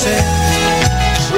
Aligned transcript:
sé 0.00 0.40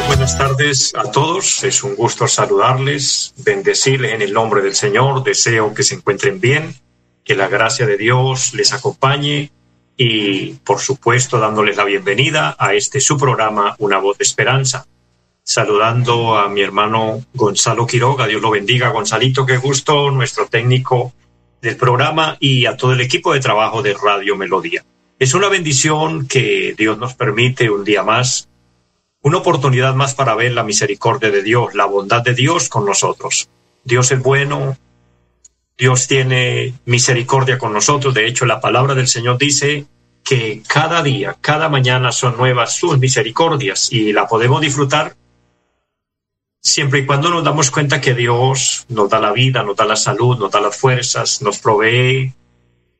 buenas 0.07 0.39
tardes 0.39 0.95
a 0.95 1.11
todos. 1.11 1.65
Es 1.65 1.83
un 1.83 1.97
gusto 1.97 2.29
saludarles, 2.29 3.35
bendecirles 3.39 4.13
en 4.13 4.23
el 4.23 4.33
nombre 4.33 4.63
del 4.63 4.75
Señor. 4.75 5.25
Deseo 5.25 5.75
que 5.75 5.83
se 5.83 5.97
encuentren 5.97 6.41
bien, 6.41 6.75
que 7.25 7.35
la 7.35 7.49
gracia 7.49 7.87
de 7.87 7.97
Dios 7.97 8.55
les 8.55 8.73
acompañe 8.73 9.51
y, 9.97 10.53
por 10.65 10.79
supuesto, 10.79 11.41
dándoles 11.41 11.77
la 11.77 11.85
bienvenida 11.85 12.55
a 12.59 12.75
este 12.75 13.01
su 13.01 13.17
programa, 13.17 13.75
Una 13.79 13.99
voz 13.99 14.19
de 14.19 14.23
esperanza. 14.23 14.87
Saludando 15.43 16.37
a 16.37 16.49
mi 16.49 16.61
hermano 16.61 17.25
Gonzalo 17.35 17.87
Quiroga. 17.87 18.27
Dios 18.27 18.43
lo 18.43 18.51
bendiga. 18.51 18.91
Gonzalito, 18.91 19.45
qué 19.45 19.57
gusto, 19.57 20.11
nuestro 20.13 20.47
técnico 20.47 21.13
del 21.61 21.77
programa 21.77 22.37
y 22.39 22.67
a 22.67 22.77
todo 22.77 22.93
el 22.93 23.01
equipo 23.01 23.33
de 23.33 23.41
trabajo 23.41 23.83
de 23.83 23.95
Radio 23.95 24.37
Melodía. 24.37 24.85
Es 25.19 25.35
una 25.35 25.49
bendición 25.49 26.29
que 26.29 26.75
Dios 26.77 26.99
nos 26.99 27.15
permite 27.15 27.71
un 27.71 27.83
día 27.83 28.03
más 28.03 28.49
una 29.23 29.39
oportunidad 29.39 29.95
más 29.95 30.15
para 30.15 30.35
ver 30.35 30.53
la 30.53 30.65
misericordia 30.65 31.31
de 31.31 31.43
Dios, 31.43 31.75
la 31.75 31.87
bondad 31.87 32.23
de 32.23 32.35
Dios 32.35 32.69
con 32.69 32.85
nosotros. 32.85 33.49
Dios 33.85 34.11
es 34.11 34.21
bueno, 34.21 34.77
Dios 35.79 36.07
tiene 36.07 36.75
misericordia 36.85 37.59
con 37.59 37.73
nosotros. 37.73 38.15
De 38.15 38.27
hecho, 38.27 38.47
la 38.47 38.61
palabra 38.61 38.95
del 38.95 39.09
Señor 39.09 39.39
dice 39.39 39.87
que 40.25 40.63
cada 40.67 41.03
día, 41.03 41.37
cada 41.41 41.69
mañana 41.69 42.13
son 42.13 42.37
nuevas 42.37 42.77
sus 42.77 42.99
misericordias 42.99 43.93
y 43.93 44.13
la 44.13 44.27
podemos 44.27 44.61
disfrutar 44.61 45.15
siempre 46.63 47.01
y 47.01 47.07
cuando 47.07 47.29
nos 47.29 47.43
damos 47.43 47.71
cuenta 47.71 48.01
que 48.01 48.15
Dios 48.15 48.87
nos 48.89 49.11
da 49.11 49.19
la 49.19 49.33
vida, 49.33 49.65
nos 49.65 49.77
da 49.77 49.85
la 49.85 49.97
salud, 49.97 50.39
nos 50.39 50.51
da 50.51 50.61
las 50.61 50.77
fuerzas, 50.77 51.43
nos 51.43 51.59
provee 51.59 52.33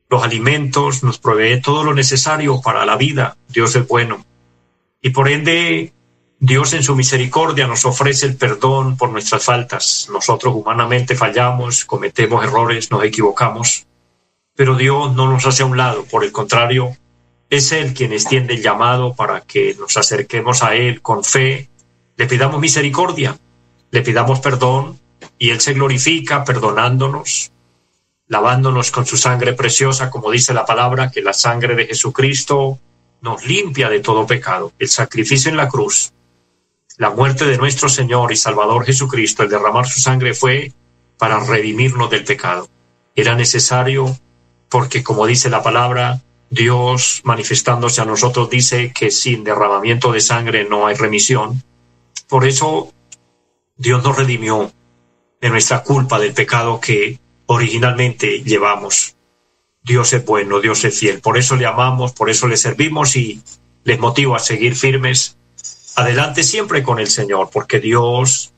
los 0.09 0.23
alimentos, 0.23 1.01
nos 1.03 1.17
provee 1.17 1.61
todo 1.61 1.83
lo 1.83 1.93
necesario 1.93 2.61
para 2.61 2.85
la 2.85 2.97
vida. 2.97 3.37
Dios 3.47 3.75
es 3.75 3.87
bueno. 3.87 4.25
Y 5.01 5.09
por 5.09 5.29
ende, 5.29 5.93
Dios 6.45 6.73
en 6.73 6.83
su 6.83 6.93
misericordia 6.93 7.67
nos 7.67 7.85
ofrece 7.85 8.25
el 8.25 8.35
perdón 8.35 8.97
por 8.97 9.09
nuestras 9.09 9.45
faltas. 9.45 10.09
Nosotros 10.11 10.53
humanamente 10.53 11.15
fallamos, 11.15 11.85
cometemos 11.85 12.43
errores, 12.43 12.91
nos 12.91 13.05
equivocamos, 13.05 13.87
pero 14.53 14.75
Dios 14.75 15.15
no 15.15 15.31
nos 15.31 15.45
hace 15.45 15.63
a 15.63 15.67
un 15.67 15.77
lado, 15.77 16.03
por 16.03 16.25
el 16.25 16.33
contrario, 16.33 16.97
es 17.49 17.71
Él 17.71 17.93
quien 17.93 18.11
extiende 18.11 18.55
el 18.55 18.61
llamado 18.61 19.13
para 19.13 19.39
que 19.39 19.73
nos 19.75 19.95
acerquemos 19.95 20.63
a 20.63 20.75
Él 20.75 21.01
con 21.01 21.23
fe, 21.23 21.69
le 22.17 22.25
pidamos 22.25 22.59
misericordia, 22.59 23.39
le 23.91 24.01
pidamos 24.01 24.41
perdón 24.41 24.99
y 25.39 25.51
Él 25.51 25.61
se 25.61 25.71
glorifica 25.71 26.43
perdonándonos, 26.43 27.53
lavándonos 28.27 28.91
con 28.91 29.05
su 29.05 29.15
sangre 29.15 29.53
preciosa, 29.53 30.09
como 30.09 30.29
dice 30.29 30.53
la 30.53 30.65
palabra, 30.65 31.09
que 31.09 31.21
la 31.21 31.31
sangre 31.31 31.73
de 31.73 31.85
Jesucristo 31.85 32.79
nos 33.21 33.45
limpia 33.45 33.87
de 33.87 34.01
todo 34.01 34.27
pecado. 34.27 34.73
El 34.77 34.89
sacrificio 34.89 35.49
en 35.49 35.55
la 35.55 35.69
cruz 35.69 36.11
la 36.97 37.09
muerte 37.09 37.45
de 37.45 37.57
nuestro 37.57 37.89
Señor 37.89 38.31
y 38.31 38.35
Salvador 38.35 38.85
Jesucristo, 38.85 39.43
el 39.43 39.49
derramar 39.49 39.87
su 39.87 39.99
sangre 39.99 40.33
fue 40.33 40.71
para 41.17 41.39
redimirnos 41.39 42.09
del 42.09 42.23
pecado. 42.23 42.67
Era 43.15 43.35
necesario 43.35 44.17
porque, 44.69 45.03
como 45.03 45.25
dice 45.25 45.49
la 45.49 45.63
palabra, 45.63 46.21
Dios 46.49 47.21
manifestándose 47.23 48.01
a 48.01 48.05
nosotros 48.05 48.49
dice 48.49 48.91
que 48.93 49.09
sin 49.09 49.43
derramamiento 49.43 50.11
de 50.11 50.21
sangre 50.21 50.67
no 50.69 50.85
hay 50.85 50.95
remisión. 50.95 51.63
Por 52.27 52.45
eso 52.45 52.93
Dios 53.75 54.03
nos 54.03 54.17
redimió 54.17 54.71
de 55.41 55.49
nuestra 55.49 55.83
culpa 55.83 56.19
del 56.19 56.33
pecado 56.33 56.79
que 56.79 57.19
originalmente 57.47 58.43
llevamos. 58.43 59.15
Dios 59.81 60.13
es 60.13 60.23
bueno, 60.23 60.61
Dios 60.61 60.85
es 60.85 60.97
fiel. 60.97 61.21
Por 61.21 61.37
eso 61.37 61.55
le 61.55 61.65
amamos, 61.65 62.13
por 62.13 62.29
eso 62.29 62.47
le 62.47 62.55
servimos 62.55 63.15
y 63.15 63.41
les 63.83 63.99
motivo 63.99 64.35
a 64.35 64.39
seguir 64.39 64.75
firmes 64.75 65.37
adelante 65.95 66.43
siempre 66.43 66.83
con 66.83 66.99
el 66.99 67.07
Señor, 67.07 67.49
porque 67.51 67.79
Dios 67.79 68.53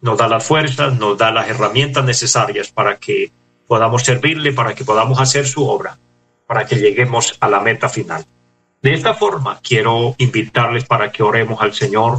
nos 0.00 0.18
da 0.18 0.28
las 0.28 0.44
fuerzas, 0.44 0.98
nos 0.98 1.16
da 1.16 1.30
las 1.30 1.48
herramientas 1.48 2.04
necesarias 2.04 2.70
para 2.70 2.96
que 2.96 3.32
podamos 3.66 4.02
servirle, 4.02 4.52
para 4.52 4.74
que 4.74 4.84
podamos 4.84 5.18
hacer 5.20 5.46
su 5.46 5.66
obra, 5.66 5.98
para 6.46 6.66
que 6.66 6.76
lleguemos 6.76 7.36
a 7.40 7.48
la 7.48 7.60
meta 7.60 7.88
final. 7.88 8.24
De 8.82 8.92
esta 8.92 9.14
forma, 9.14 9.60
quiero 9.62 10.14
invitarles 10.18 10.84
para 10.84 11.10
que 11.10 11.22
oremos 11.22 11.62
al 11.62 11.72
Señor, 11.72 12.18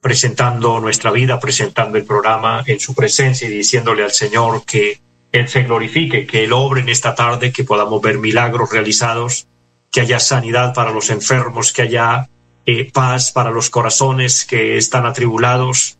presentando 0.00 0.78
nuestra 0.78 1.10
vida, 1.10 1.40
presentando 1.40 1.98
el 1.98 2.04
programa 2.04 2.62
en 2.66 2.78
su 2.78 2.94
presencia 2.94 3.48
y 3.48 3.50
diciéndole 3.50 4.04
al 4.04 4.12
Señor 4.12 4.64
que 4.64 5.00
Él 5.32 5.48
se 5.48 5.64
glorifique, 5.64 6.26
que 6.26 6.44
Él 6.44 6.52
obre 6.52 6.82
en 6.82 6.88
esta 6.88 7.16
tarde, 7.16 7.52
que 7.52 7.64
podamos 7.64 8.00
ver 8.00 8.18
milagros 8.18 8.70
realizados, 8.70 9.48
que 9.90 10.00
haya 10.00 10.20
sanidad 10.20 10.72
para 10.74 10.92
los 10.92 11.10
enfermos, 11.10 11.72
que 11.72 11.82
haya 11.82 12.28
eh, 12.70 12.90
paz 12.92 13.32
para 13.32 13.50
los 13.50 13.70
corazones 13.70 14.44
que 14.44 14.76
están 14.76 15.06
atribulados, 15.06 15.96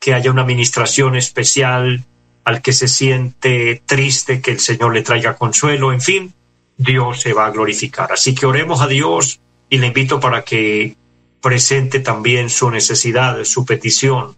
que 0.00 0.14
haya 0.14 0.30
una 0.30 0.40
administración 0.40 1.16
especial 1.16 2.06
al 2.44 2.62
que 2.62 2.72
se 2.72 2.88
siente 2.88 3.82
triste, 3.84 4.40
que 4.40 4.52
el 4.52 4.58
Señor 4.58 4.94
le 4.94 5.02
traiga 5.02 5.36
consuelo, 5.36 5.92
en 5.92 6.00
fin, 6.00 6.32
Dios 6.78 7.20
se 7.20 7.34
va 7.34 7.44
a 7.44 7.50
glorificar. 7.50 8.10
Así 8.10 8.34
que 8.34 8.46
oremos 8.46 8.80
a 8.80 8.86
Dios 8.86 9.40
y 9.68 9.76
le 9.76 9.88
invito 9.88 10.18
para 10.18 10.44
que 10.44 10.96
presente 11.42 12.00
también 12.00 12.48
su 12.48 12.70
necesidad, 12.70 13.44
su 13.44 13.66
petición. 13.66 14.34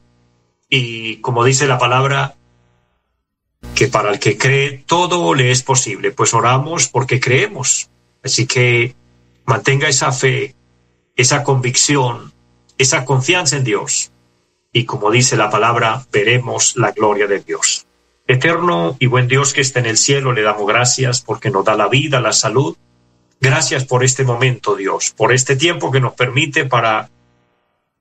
Y 0.69 1.19
como 1.19 1.45
dice 1.45 1.69
la 1.69 1.79
palabra, 1.79 2.35
que 3.77 3.87
para 3.87 4.11
el 4.11 4.19
que 4.19 4.37
cree 4.37 4.83
todo 4.89 5.35
le 5.35 5.53
es 5.53 5.63
posible, 5.63 6.11
pues 6.11 6.35
oramos 6.35 6.89
porque 6.89 7.21
creemos. 7.21 7.91
Así 8.25 8.49
que 8.49 8.97
mantenga 9.45 9.87
esa 9.87 10.11
fe, 10.11 10.57
esa 11.21 11.45
convicción, 11.45 12.33
esa 12.79 13.05
confianza 13.05 13.57
en 13.57 13.65
Dios. 13.65 14.11
Y 14.73 14.85
como 14.85 15.11
dice 15.11 15.37
la 15.37 15.51
palabra, 15.51 16.07
veremos 16.11 16.77
la 16.77 16.93
gloria 16.93 17.27
de 17.27 17.41
Dios. 17.41 17.87
Eterno 18.27 18.97
y 18.99 19.07
buen 19.07 19.29
Dios 19.29 19.53
que 19.53 19.61
está 19.61 19.81
en 19.81 19.87
el 19.87 19.99
cielo, 19.99 20.33
le 20.33 20.43
damos 20.43 20.67
gracias 20.67 21.21
porque 21.21 21.51
nos 21.51 21.65
da 21.65 21.77
la 21.77 21.89
vida, 21.89 22.21
la 22.21 22.33
salud. 22.33 22.77
Gracias 23.41 23.85
por 23.85 24.03
este 24.03 24.25
momento, 24.25 24.77
Dios, 24.77 25.13
por 25.15 25.33
este 25.33 25.57
tiempo 25.57 25.91
que 25.91 26.01
nos 26.01 26.15
permite 26.15 26.65
para 26.65 27.11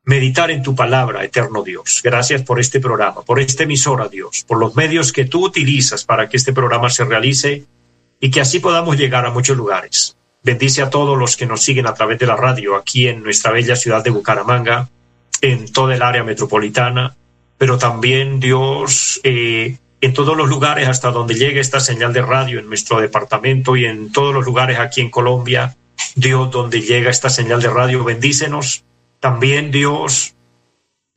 meditar 0.05 0.49
en 0.49 0.63
tu 0.63 0.73
palabra, 0.73 1.23
eterno 1.25 1.61
Dios. 1.61 2.01
Gracias 2.01 2.43
por 2.43 2.59
este 2.59 2.79
programa, 2.79 3.21
por 3.23 3.39
esta 3.39 3.63
emisora, 3.63 4.07
Dios, 4.07 4.45
por 4.47 4.59
los 4.59 4.75
medios 4.75 5.11
que 5.11 5.25
tú 5.25 5.45
utilizas 5.45 6.05
para 6.05 6.29
que 6.29 6.37
este 6.37 6.53
programa 6.53 6.89
se 6.89 7.03
realice 7.03 7.65
y 8.21 8.31
que 8.31 8.39
así 8.39 8.59
podamos 8.59 8.95
llegar 8.97 9.25
a 9.25 9.31
muchos 9.31 9.57
lugares. 9.57 10.15
Bendice 10.43 10.81
a 10.81 10.89
todos 10.89 11.17
los 11.17 11.35
que 11.35 11.45
nos 11.45 11.61
siguen 11.61 11.87
a 11.87 11.93
través 11.93 12.17
de 12.19 12.25
la 12.25 12.35
radio 12.35 12.75
aquí 12.75 13.07
en 13.07 13.23
nuestra 13.23 13.51
bella 13.51 13.75
ciudad 13.75 14.03
de 14.03 14.09
Bucaramanga, 14.09 14.89
en 15.41 15.71
toda 15.71 15.95
el 15.95 16.01
área 16.01 16.23
metropolitana, 16.23 17.15
pero 17.57 17.77
también 17.77 18.39
Dios 18.39 19.19
eh, 19.23 19.77
en 20.01 20.13
todos 20.13 20.37
los 20.37 20.47
lugares 20.47 20.87
hasta 20.87 21.11
donde 21.11 21.35
llegue 21.35 21.59
esta 21.59 21.81
señal 21.81 22.13
de 22.13 22.21
radio 22.21 22.59
en 22.59 22.67
nuestro 22.67 23.01
departamento 23.01 23.75
y 23.75 23.85
en 23.85 24.11
todos 24.11 24.33
los 24.33 24.45
lugares 24.45 24.79
aquí 24.79 25.01
en 25.01 25.09
Colombia. 25.09 25.75
Dios, 26.15 26.49
donde 26.51 26.81
llega 26.81 27.11
esta 27.11 27.29
señal 27.29 27.61
de 27.61 27.69
radio, 27.69 28.03
bendícenos. 28.03 28.85
También 29.19 29.71
Dios, 29.71 30.35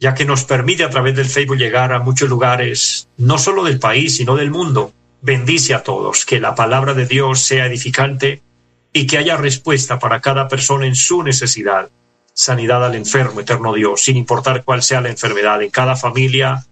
ya 0.00 0.14
que 0.14 0.24
nos 0.24 0.44
permite 0.44 0.82
a 0.82 0.90
través 0.90 1.14
del 1.14 1.26
Facebook 1.26 1.56
llegar 1.56 1.92
a 1.92 2.00
muchos 2.00 2.28
lugares, 2.28 3.08
no 3.16 3.38
solo 3.38 3.62
del 3.62 3.78
país, 3.78 4.16
sino 4.16 4.34
del 4.34 4.50
mundo. 4.50 4.92
Bendice 5.20 5.74
a 5.74 5.84
todos, 5.84 6.26
que 6.26 6.40
la 6.40 6.56
palabra 6.56 6.94
de 6.94 7.06
Dios 7.06 7.40
sea 7.40 7.66
edificante 7.66 8.42
y 8.92 9.06
que 9.06 9.18
haya 9.18 9.36
respuesta 9.36 9.98
para 9.98 10.20
cada 10.20 10.48
persona 10.48 10.86
en 10.86 10.94
su 10.94 11.22
necesidad. 11.22 11.90
Sanidad 12.34 12.84
al 12.84 12.94
enfermo, 12.94 13.40
eterno 13.40 13.72
Dios, 13.72 14.02
sin 14.02 14.16
importar 14.16 14.64
cuál 14.64 14.82
sea 14.82 15.00
la 15.00 15.10
enfermedad, 15.10 15.62
en 15.62 15.70
cada 15.70 15.96
familia 15.96 16.64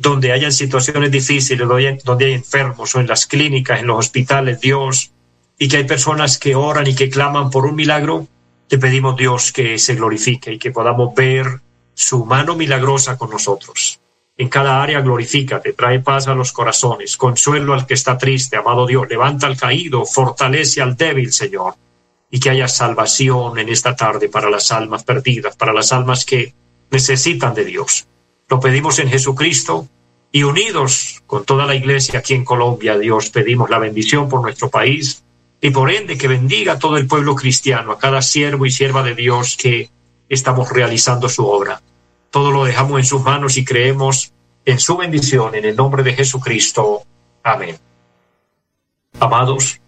donde 0.00 0.32
hayan 0.32 0.50
situaciones 0.50 1.10
difíciles, 1.10 1.68
donde 2.04 2.24
hay 2.24 2.32
enfermos 2.32 2.94
o 2.94 3.00
en 3.00 3.06
las 3.06 3.26
clínicas, 3.26 3.80
en 3.80 3.86
los 3.86 3.98
hospitales, 3.98 4.58
Dios, 4.58 5.12
y 5.58 5.68
que 5.68 5.76
hay 5.76 5.84
personas 5.84 6.38
que 6.38 6.54
oran 6.54 6.86
y 6.86 6.94
que 6.94 7.10
claman 7.10 7.50
por 7.50 7.66
un 7.66 7.74
milagro, 7.74 8.26
te 8.66 8.78
pedimos 8.78 9.14
Dios 9.16 9.52
que 9.52 9.78
se 9.78 9.96
glorifique 9.96 10.54
y 10.54 10.58
que 10.58 10.70
podamos 10.70 11.14
ver 11.14 11.60
su 11.92 12.24
mano 12.24 12.56
milagrosa 12.56 13.18
con 13.18 13.28
nosotros. 13.28 14.00
En 14.40 14.48
cada 14.48 14.82
área 14.82 15.02
glorifícate, 15.02 15.74
trae 15.74 16.00
paz 16.00 16.26
a 16.26 16.34
los 16.34 16.50
corazones, 16.50 17.18
consuelo 17.18 17.74
al 17.74 17.84
que 17.84 17.92
está 17.92 18.16
triste, 18.16 18.56
amado 18.56 18.86
Dios, 18.86 19.06
levanta 19.06 19.46
al 19.46 19.58
caído, 19.58 20.06
fortalece 20.06 20.80
al 20.80 20.96
débil, 20.96 21.30
Señor. 21.30 21.74
y 22.30 22.40
que 22.40 22.48
haya 22.48 22.66
salvación 22.66 23.58
en 23.58 23.68
esta 23.68 23.94
tarde 23.94 24.30
para 24.30 24.48
las 24.48 24.72
almas 24.72 25.04
perdidas, 25.04 25.56
para 25.56 25.74
las 25.74 25.92
almas 25.92 26.24
que 26.24 26.54
necesitan 26.90 27.52
de 27.52 27.66
Dios. 27.66 28.06
Lo 28.48 28.60
pedimos 28.60 28.98
en 28.98 29.10
Jesucristo 29.10 29.86
y 30.32 30.44
unidos 30.44 31.22
con 31.26 31.44
toda 31.44 31.66
la 31.66 31.74
iglesia 31.74 32.20
aquí 32.20 32.32
en 32.32 32.46
Colombia, 32.46 32.96
Dios, 32.96 33.28
pedimos 33.28 33.68
la 33.68 33.78
bendición 33.78 34.30
por 34.30 34.40
nuestro 34.40 34.70
país 34.70 35.22
y 35.60 35.68
por 35.68 35.90
ende 35.90 36.16
que 36.16 36.28
bendiga 36.28 36.74
a 36.74 36.78
todo 36.78 36.96
el 36.96 37.06
pueblo 37.06 37.34
cristiano, 37.34 37.92
a 37.92 37.98
cada 37.98 38.22
siervo 38.22 38.64
y 38.64 38.70
sierva 38.70 39.02
de 39.02 39.14
Dios 39.14 39.58
que 39.58 39.90
estamos 40.30 40.70
realizando 40.70 41.28
su 41.28 41.46
obra. 41.46 41.82
Todo 42.30 42.50
lo 42.52 42.64
dejamos 42.64 43.00
en 43.00 43.06
sus 43.06 43.22
manos 43.22 43.56
y 43.56 43.64
creemos 43.64 44.32
en 44.64 44.78
su 44.78 44.96
bendición 44.96 45.54
en 45.54 45.64
el 45.64 45.76
nombre 45.76 46.02
de 46.02 46.14
Jesucristo. 46.14 47.02
Amén. 47.42 47.78
Amados, 49.18 49.80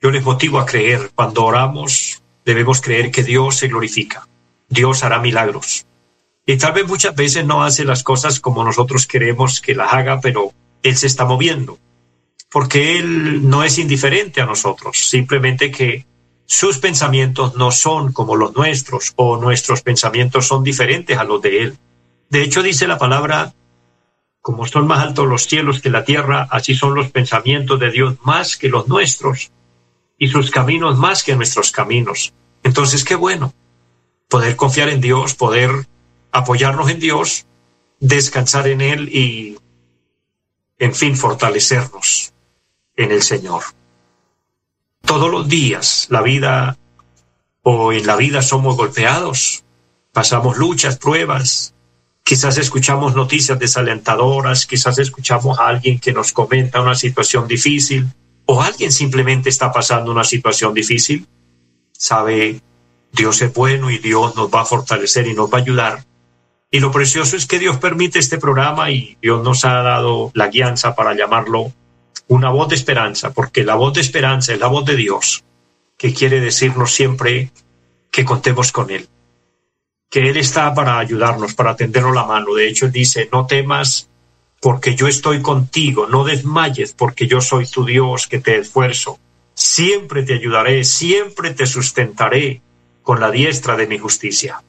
yo 0.00 0.10
les 0.10 0.22
motivo 0.22 0.58
a 0.58 0.66
creer, 0.66 1.10
cuando 1.14 1.44
oramos 1.44 2.22
debemos 2.44 2.80
creer 2.80 3.10
que 3.10 3.22
Dios 3.22 3.56
se 3.56 3.68
glorifica, 3.68 4.26
Dios 4.68 5.04
hará 5.04 5.18
milagros. 5.18 5.86
Y 6.46 6.56
tal 6.56 6.72
vez 6.72 6.86
muchas 6.86 7.14
veces 7.14 7.44
no 7.44 7.62
hace 7.62 7.84
las 7.84 8.02
cosas 8.02 8.40
como 8.40 8.64
nosotros 8.64 9.06
queremos 9.06 9.60
que 9.60 9.74
las 9.74 9.92
haga, 9.92 10.20
pero 10.20 10.52
Él 10.82 10.96
se 10.96 11.06
está 11.06 11.24
moviendo, 11.24 11.78
porque 12.50 12.98
Él 12.98 13.48
no 13.48 13.62
es 13.62 13.78
indiferente 13.78 14.40
a 14.40 14.46
nosotros, 14.46 14.96
simplemente 14.96 15.70
que 15.70 16.06
sus 16.50 16.78
pensamientos 16.78 17.54
no 17.54 17.70
son 17.70 18.12
como 18.12 18.34
los 18.34 18.56
nuestros 18.56 19.12
o 19.14 19.36
nuestros 19.36 19.82
pensamientos 19.82 20.48
son 20.48 20.64
diferentes 20.64 21.16
a 21.16 21.22
los 21.22 21.40
de 21.40 21.62
Él. 21.62 21.78
De 22.28 22.42
hecho, 22.42 22.60
dice 22.60 22.88
la 22.88 22.98
palabra, 22.98 23.54
como 24.40 24.66
son 24.66 24.88
más 24.88 24.98
altos 24.98 25.28
los 25.28 25.44
cielos 25.44 25.80
que 25.80 25.90
la 25.90 26.04
tierra, 26.04 26.48
así 26.50 26.74
son 26.74 26.96
los 26.96 27.12
pensamientos 27.12 27.78
de 27.78 27.92
Dios 27.92 28.16
más 28.24 28.56
que 28.56 28.68
los 28.68 28.88
nuestros 28.88 29.52
y 30.18 30.26
sus 30.26 30.50
caminos 30.50 30.98
más 30.98 31.22
que 31.22 31.36
nuestros 31.36 31.70
caminos. 31.70 32.34
Entonces, 32.64 33.04
qué 33.04 33.14
bueno 33.14 33.54
poder 34.28 34.56
confiar 34.56 34.88
en 34.88 35.00
Dios, 35.00 35.34
poder 35.36 35.70
apoyarnos 36.32 36.90
en 36.90 36.98
Dios, 36.98 37.46
descansar 38.00 38.66
en 38.66 38.80
Él 38.80 39.08
y, 39.08 39.56
en 40.80 40.96
fin, 40.96 41.16
fortalecernos 41.16 42.32
en 42.96 43.12
el 43.12 43.22
Señor. 43.22 43.62
Todos 45.10 45.28
los 45.28 45.48
días 45.48 46.06
la 46.08 46.22
vida 46.22 46.78
o 47.64 47.92
en 47.92 48.06
la 48.06 48.14
vida 48.14 48.42
somos 48.42 48.76
golpeados, 48.76 49.64
pasamos 50.12 50.56
luchas, 50.56 50.98
pruebas, 50.98 51.74
quizás 52.22 52.58
escuchamos 52.58 53.16
noticias 53.16 53.58
desalentadoras, 53.58 54.66
quizás 54.66 55.00
escuchamos 55.00 55.58
a 55.58 55.66
alguien 55.66 55.98
que 55.98 56.12
nos 56.12 56.32
comenta 56.32 56.80
una 56.80 56.94
situación 56.94 57.48
difícil, 57.48 58.06
o 58.46 58.62
alguien 58.62 58.92
simplemente 58.92 59.48
está 59.48 59.72
pasando 59.72 60.12
una 60.12 60.22
situación 60.22 60.74
difícil, 60.74 61.26
sabe, 61.90 62.60
Dios 63.10 63.42
es 63.42 63.52
bueno 63.52 63.90
y 63.90 63.98
Dios 63.98 64.36
nos 64.36 64.48
va 64.48 64.60
a 64.60 64.64
fortalecer 64.64 65.26
y 65.26 65.34
nos 65.34 65.52
va 65.52 65.58
a 65.58 65.62
ayudar. 65.62 66.04
Y 66.70 66.78
lo 66.78 66.92
precioso 66.92 67.36
es 67.36 67.46
que 67.46 67.58
Dios 67.58 67.78
permite 67.78 68.20
este 68.20 68.38
programa 68.38 68.92
y 68.92 69.18
Dios 69.20 69.42
nos 69.42 69.64
ha 69.64 69.82
dado 69.82 70.30
la 70.34 70.46
guianza 70.46 70.94
para 70.94 71.14
llamarlo 71.14 71.72
una 72.30 72.50
voz 72.50 72.68
de 72.68 72.76
esperanza, 72.76 73.32
porque 73.32 73.64
la 73.64 73.74
voz 73.74 73.94
de 73.94 74.00
esperanza 74.00 74.52
es 74.52 74.60
la 74.60 74.68
voz 74.68 74.84
de 74.84 74.94
Dios, 74.94 75.42
que 75.98 76.14
quiere 76.14 76.40
decirnos 76.40 76.92
siempre 76.92 77.50
que 78.12 78.24
contemos 78.24 78.70
con 78.70 78.88
Él, 78.90 79.08
que 80.08 80.30
Él 80.30 80.36
está 80.36 80.72
para 80.72 80.98
ayudarnos, 81.00 81.54
para 81.54 81.74
tendernos 81.74 82.14
la 82.14 82.24
mano. 82.24 82.54
De 82.54 82.68
hecho, 82.68 82.88
dice, 82.88 83.28
no 83.32 83.46
temas 83.46 84.08
porque 84.60 84.94
yo 84.94 85.08
estoy 85.08 85.42
contigo, 85.42 86.06
no 86.06 86.22
desmayes, 86.22 86.92
porque 86.92 87.26
yo 87.26 87.40
soy 87.40 87.66
tu 87.66 87.84
Dios 87.84 88.28
que 88.28 88.38
te 88.38 88.58
esfuerzo. 88.58 89.18
Siempre 89.54 90.22
te 90.22 90.34
ayudaré, 90.34 90.84
siempre 90.84 91.52
te 91.52 91.66
sustentaré 91.66 92.60
con 93.02 93.18
la 93.18 93.32
diestra 93.32 93.74
de 93.76 93.88
mi 93.88 93.98
justicia. 93.98 94.62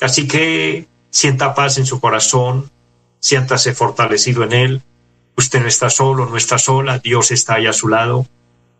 Así 0.00 0.28
que 0.28 0.86
sienta 1.10 1.52
paz 1.52 1.78
en 1.78 1.86
su 1.86 1.98
corazón, 1.98 2.70
siéntase 3.18 3.74
fortalecido 3.74 4.44
en 4.44 4.52
él. 4.52 4.82
Usted 5.36 5.60
no 5.60 5.68
está 5.68 5.90
solo, 5.90 6.26
no 6.26 6.36
está 6.36 6.58
sola, 6.58 6.98
Dios 6.98 7.30
está 7.30 7.54
ahí 7.54 7.66
a 7.66 7.72
su 7.72 7.88
lado, 7.88 8.26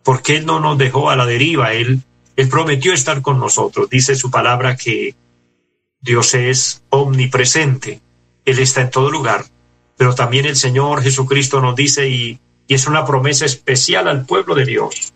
porque 0.03 0.37
Él 0.37 0.45
no 0.45 0.59
nos 0.59 0.77
dejó 0.77 1.09
a 1.09 1.15
la 1.15 1.25
deriva, 1.25 1.73
Él, 1.73 2.01
él 2.35 2.49
prometió 2.49 2.93
estar 2.93 3.21
con 3.21 3.39
nosotros. 3.39 3.89
Dice 3.89 4.15
su 4.15 4.31
palabra 4.31 4.75
que 4.75 5.15
Dios 6.01 6.33
es 6.33 6.83
omnipresente, 6.89 8.01
Él 8.45 8.59
está 8.59 8.81
en 8.81 8.89
todo 8.89 9.09
lugar. 9.09 9.45
Pero 9.97 10.15
también 10.15 10.45
el 10.45 10.55
Señor 10.55 11.01
Jesucristo 11.01 11.61
nos 11.61 11.75
dice, 11.75 12.09
y, 12.09 12.39
es 12.67 12.87
una 12.87 13.05
promesa 13.05 13.45
especial 13.45 14.07
al 14.07 14.25
pueblo 14.25 14.55
de 14.55 14.65
Dios, 14.65 15.13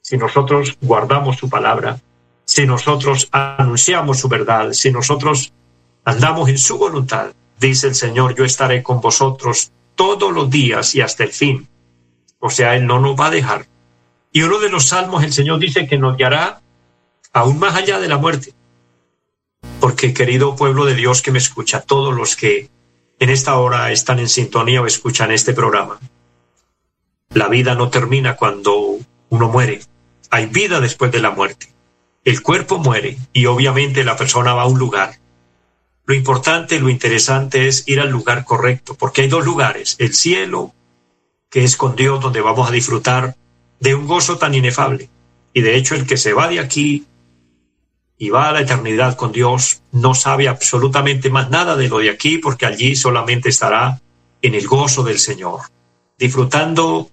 si 0.00 0.16
nosotros 0.16 0.78
guardamos 0.80 1.36
su 1.36 1.50
palabra, 1.50 2.00
si 2.44 2.66
nosotros 2.66 3.28
anunciamos 3.30 4.20
su 4.20 4.28
verdad, 4.28 4.72
si 4.72 4.90
nosotros 4.90 5.52
andamos 6.04 6.48
en 6.48 6.56
su 6.56 6.78
voluntad, 6.78 7.32
dice 7.60 7.88
el 7.88 7.94
Señor, 7.94 8.34
yo 8.34 8.44
estaré 8.44 8.82
con 8.82 9.00
vosotros 9.00 9.70
todos 9.94 10.32
los 10.32 10.50
días 10.50 10.94
y 10.94 11.00
hasta 11.00 11.24
el 11.24 11.30
fin. 11.30 11.68
O 12.38 12.50
sea, 12.50 12.76
Él 12.76 12.86
no 12.86 13.00
nos 13.00 13.18
va 13.18 13.26
a 13.26 13.30
dejar. 13.30 13.66
Y 14.32 14.42
uno 14.42 14.58
de 14.58 14.68
los 14.68 14.88
salmos, 14.88 15.22
el 15.24 15.32
Señor 15.32 15.58
dice 15.58 15.86
que 15.86 15.96
nos 15.96 16.16
guiará 16.16 16.60
aún 17.32 17.58
más 17.58 17.74
allá 17.74 18.00
de 18.00 18.08
la 18.08 18.18
muerte. 18.18 18.52
Porque, 19.80 20.14
querido 20.14 20.56
pueblo 20.56 20.84
de 20.84 20.94
Dios 20.94 21.22
que 21.22 21.30
me 21.30 21.38
escucha, 21.38 21.80
todos 21.80 22.14
los 22.14 22.36
que 22.36 22.70
en 23.18 23.30
esta 23.30 23.56
hora 23.56 23.92
están 23.92 24.18
en 24.18 24.28
sintonía 24.28 24.82
o 24.82 24.86
escuchan 24.86 25.30
este 25.30 25.52
programa. 25.52 25.98
La 27.30 27.48
vida 27.48 27.74
no 27.74 27.90
termina 27.90 28.36
cuando 28.36 28.98
uno 29.28 29.48
muere. 29.48 29.80
Hay 30.30 30.46
vida 30.46 30.80
después 30.80 31.10
de 31.12 31.20
la 31.20 31.30
muerte. 31.30 31.68
El 32.24 32.42
cuerpo 32.42 32.78
muere 32.78 33.18
y 33.32 33.46
obviamente 33.46 34.04
la 34.04 34.16
persona 34.16 34.54
va 34.54 34.62
a 34.62 34.66
un 34.66 34.78
lugar. 34.78 35.18
Lo 36.06 36.14
importante, 36.14 36.78
lo 36.80 36.90
interesante 36.90 37.66
es 37.66 37.84
ir 37.86 38.00
al 38.00 38.10
lugar 38.10 38.44
correcto, 38.44 38.94
porque 38.94 39.22
hay 39.22 39.28
dos 39.28 39.44
lugares, 39.44 39.96
el 39.98 40.14
cielo, 40.14 40.74
que 41.50 41.64
es 41.64 41.76
con 41.76 41.96
Dios 41.96 42.20
donde 42.20 42.40
vamos 42.40 42.68
a 42.68 42.72
disfrutar 42.72 43.36
de 43.80 43.94
un 43.94 44.06
gozo 44.06 44.36
tan 44.36 44.54
inefable. 44.54 45.08
Y 45.52 45.62
de 45.62 45.76
hecho 45.76 45.94
el 45.94 46.06
que 46.06 46.16
se 46.16 46.32
va 46.32 46.48
de 46.48 46.60
aquí 46.60 47.06
y 48.18 48.30
va 48.30 48.48
a 48.48 48.52
la 48.52 48.60
eternidad 48.60 49.16
con 49.16 49.32
Dios, 49.32 49.82
no 49.92 50.14
sabe 50.14 50.48
absolutamente 50.48 51.30
más 51.30 51.50
nada 51.50 51.76
de 51.76 51.88
lo 51.88 51.98
de 51.98 52.10
aquí 52.10 52.38
porque 52.38 52.66
allí 52.66 52.96
solamente 52.96 53.48
estará 53.48 54.00
en 54.42 54.54
el 54.54 54.66
gozo 54.66 55.02
del 55.02 55.18
Señor, 55.18 55.60
disfrutando 56.18 57.10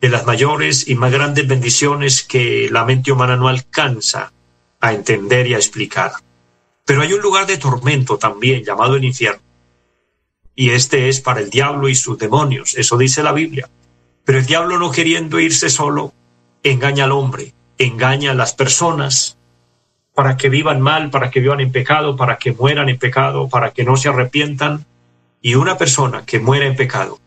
de 0.00 0.08
las 0.08 0.26
mayores 0.26 0.88
y 0.88 0.94
más 0.94 1.12
grandes 1.12 1.46
bendiciones 1.46 2.24
que 2.24 2.68
la 2.70 2.84
mente 2.84 3.12
humana 3.12 3.36
no 3.36 3.48
alcanza 3.48 4.32
a 4.80 4.92
entender 4.92 5.46
y 5.46 5.54
a 5.54 5.58
explicar. 5.58 6.12
Pero 6.84 7.02
hay 7.02 7.12
un 7.12 7.20
lugar 7.20 7.46
de 7.46 7.58
tormento 7.58 8.18
también 8.18 8.64
llamado 8.64 8.96
el 8.96 9.04
infierno. 9.04 9.42
Y 10.54 10.70
este 10.70 11.08
es 11.08 11.20
para 11.20 11.40
el 11.40 11.50
diablo 11.50 11.88
y 11.88 11.94
sus 11.94 12.18
demonios, 12.18 12.74
eso 12.76 12.96
dice 12.98 13.22
la 13.22 13.32
Biblia. 13.32 13.70
Pero 14.24 14.38
el 14.38 14.46
diablo 14.46 14.78
no 14.78 14.90
queriendo 14.90 15.40
irse 15.40 15.70
solo, 15.70 16.12
engaña 16.62 17.04
al 17.04 17.12
hombre, 17.12 17.54
engaña 17.78 18.32
a 18.32 18.34
las 18.34 18.54
personas, 18.54 19.38
para 20.14 20.36
que 20.36 20.48
vivan 20.48 20.80
mal, 20.80 21.10
para 21.10 21.30
que 21.30 21.40
vivan 21.40 21.60
en 21.60 21.72
pecado, 21.72 22.16
para 22.16 22.36
que 22.36 22.52
mueran 22.52 22.88
en 22.88 22.98
pecado, 22.98 23.48
para 23.48 23.70
que 23.70 23.84
no 23.84 23.96
se 23.96 24.08
arrepientan. 24.08 24.84
Y 25.40 25.54
una 25.54 25.76
persona 25.78 26.24
que 26.24 26.38
muera 26.38 26.66
en 26.66 26.76
pecado, 26.76 27.18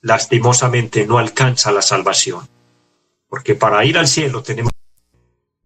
lastimosamente 0.00 1.06
no 1.06 1.18
alcanza 1.18 1.70
la 1.72 1.82
salvación. 1.82 2.48
Porque 3.28 3.54
para 3.54 3.84
ir 3.84 3.98
al 3.98 4.08
cielo 4.08 4.42
tenemos 4.42 4.72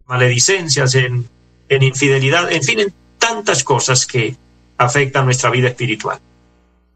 maledicencias, 0.05 0.93
en, 0.95 1.27
en 1.69 1.83
infidelidad, 1.83 2.51
en 2.51 2.61
fin, 2.63 2.79
en 2.81 2.93
tantas 3.33 3.63
cosas 3.63 4.05
que 4.05 4.35
afectan 4.77 5.25
nuestra 5.25 5.49
vida 5.49 5.69
espiritual. 5.69 6.19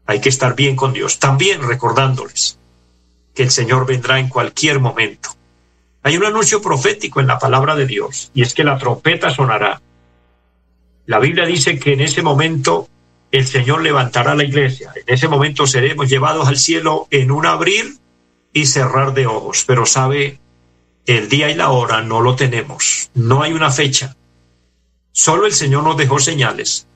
Hay 0.06 0.20
que 0.20 0.28
estar 0.28 0.54
bien 0.54 0.76
con 0.76 0.92
Dios. 0.92 1.18
También 1.18 1.62
recordándoles 1.62 2.58
que 3.34 3.42
el 3.42 3.50
Señor 3.50 3.86
vendrá 3.86 4.18
en 4.18 4.28
cualquier 4.28 4.80
momento 4.80 5.36
hay 6.06 6.16
un 6.16 6.24
anuncio 6.24 6.62
profético 6.62 7.18
en 7.18 7.26
la 7.26 7.36
palabra 7.36 7.74
de 7.74 7.84
Dios 7.84 8.30
y 8.32 8.42
es 8.42 8.54
que 8.54 8.62
la 8.62 8.78
trompeta 8.78 9.28
sonará. 9.30 9.82
La 11.06 11.18
Biblia 11.18 11.44
dice 11.44 11.80
que 11.80 11.94
en 11.94 12.00
ese 12.00 12.22
momento 12.22 12.88
el 13.32 13.44
Señor 13.44 13.82
levantará 13.82 14.36
la 14.36 14.44
iglesia. 14.44 14.92
En 14.94 15.12
ese 15.12 15.26
momento 15.26 15.66
seremos 15.66 16.08
llevados 16.08 16.46
al 16.46 16.58
cielo 16.58 17.08
en 17.10 17.32
un 17.32 17.44
abrir 17.44 17.96
y 18.52 18.66
cerrar 18.66 19.14
de 19.14 19.26
ojos. 19.26 19.64
Pero 19.66 19.84
sabe, 19.84 20.38
el 21.06 21.28
día 21.28 21.50
y 21.50 21.56
la 21.56 21.70
hora 21.70 22.02
no 22.02 22.20
lo 22.20 22.36
tenemos. 22.36 23.10
No 23.14 23.42
hay 23.42 23.52
una 23.52 23.72
fecha. 23.72 24.14
Solo 25.16 25.46
el 25.46 25.54
Señor 25.54 25.82
nos 25.82 25.96
dejó 25.96 26.18
señales. 26.18 26.88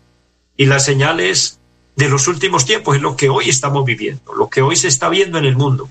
Y 0.57 0.67
las 0.67 0.85
señales 0.85 1.59
de 1.97 2.11
los 2.11 2.29
últimos 2.29 2.67
tiempos 2.67 2.97
es 2.97 3.03
lo 3.03 3.17
que 3.17 3.31
hoy 3.31 3.49
estamos 3.49 3.87
viviendo, 3.87 4.35
lo 4.35 4.51
que 4.51 4.61
hoy 4.61 4.77
se 4.77 4.89
está 4.89 5.09
viendo 5.09 5.39
en 5.39 5.47
el 5.47 5.57
mundo. 5.57 5.89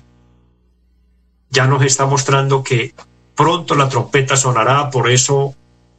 Ya 1.50 1.66
nos 1.66 1.82
está 1.82 2.06
mostrando 2.06 2.62
que 2.62 2.94
Pronto 3.40 3.74
la 3.74 3.88
trompeta 3.88 4.36
sonará, 4.36 4.90
por 4.90 5.10
eso 5.10 5.54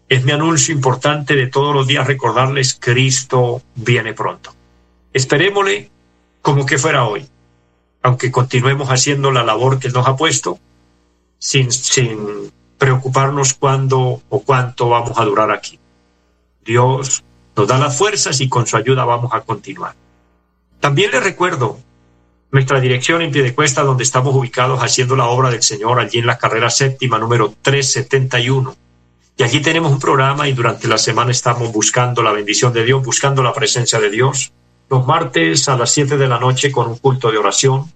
es 0.08 0.24
mi 0.24 0.32
anuncio 0.32 0.76
importante 0.76 1.36
de 1.36 1.48
todos 1.48 1.74
los 1.74 1.88
días 1.88 2.06
recordarles, 2.06 2.78
Cristo 2.80 3.64
viene 3.74 4.14
pronto. 4.14 4.54
Esperémosle 5.12 5.90
como 6.44 6.68
que 6.68 6.78
fuera 6.78 7.06
hoy, 7.06 7.28
aunque 8.04 8.30
continuemos 8.30 8.90
haciendo 8.90 9.32
la 9.32 9.44
labor 9.44 9.80
que 9.80 9.90
nos 9.90 10.08
ha 10.08 10.16
puesto, 10.16 10.60
sin, 11.40 11.72
sin 11.72 12.52
preocuparnos 12.78 13.56
cuándo 13.56 14.22
o 14.30 14.44
cuánto 14.44 14.90
vamos 14.90 15.18
a 15.18 15.26
durar 15.26 15.50
aquí. 15.50 15.80
Dios 16.64 17.24
nos 17.56 17.68
da 17.68 17.78
las 17.78 17.98
fuerzas 17.98 18.40
y 18.42 18.50
con 18.50 18.68
su 18.68 18.78
ayuda 18.78 19.06
vamos 19.06 19.34
a 19.34 19.42
continuar. 19.42 19.96
También 20.80 21.12
les 21.12 21.24
recuerdo 21.24 21.80
nuestra 22.52 22.82
dirección 22.82 23.22
en 23.22 23.32
Piedecuesta, 23.32 23.84
donde 23.84 24.04
estamos 24.04 24.36
ubicados 24.36 24.82
haciendo 24.82 25.16
la 25.16 25.28
obra 25.28 25.50
del 25.50 25.64
Señor, 25.64 26.00
allí 26.00 26.20
en 26.20 26.26
la 26.26 26.38
carrera 26.38 26.70
séptima 26.70 27.18
número 27.18 27.54
371. 27.62 28.76
Y 29.38 29.44
allí 29.44 29.62
tenemos 29.62 29.92
un 29.92 30.00
programa 30.00 30.48
y 30.48 30.54
durante 30.54 30.88
la 30.88 30.98
semana 30.98 31.32
estamos 31.32 31.72
buscando 31.72 32.22
la 32.22 32.32
bendición 32.32 32.74
de 32.74 32.84
Dios, 32.84 33.04
buscando 33.04 33.42
la 33.42 33.54
presencia 33.54 34.00
de 34.00 34.10
Dios. 34.10 34.52
Los 34.90 35.08
martes 35.08 35.70
a 35.70 35.78
las 35.78 35.92
7 35.92 36.18
de 36.18 36.28
la 36.28 36.40
noche 36.40 36.72
con 36.72 36.90
un 36.90 36.98
culto 36.98 37.32
de 37.32 37.38
oración. 37.38 37.92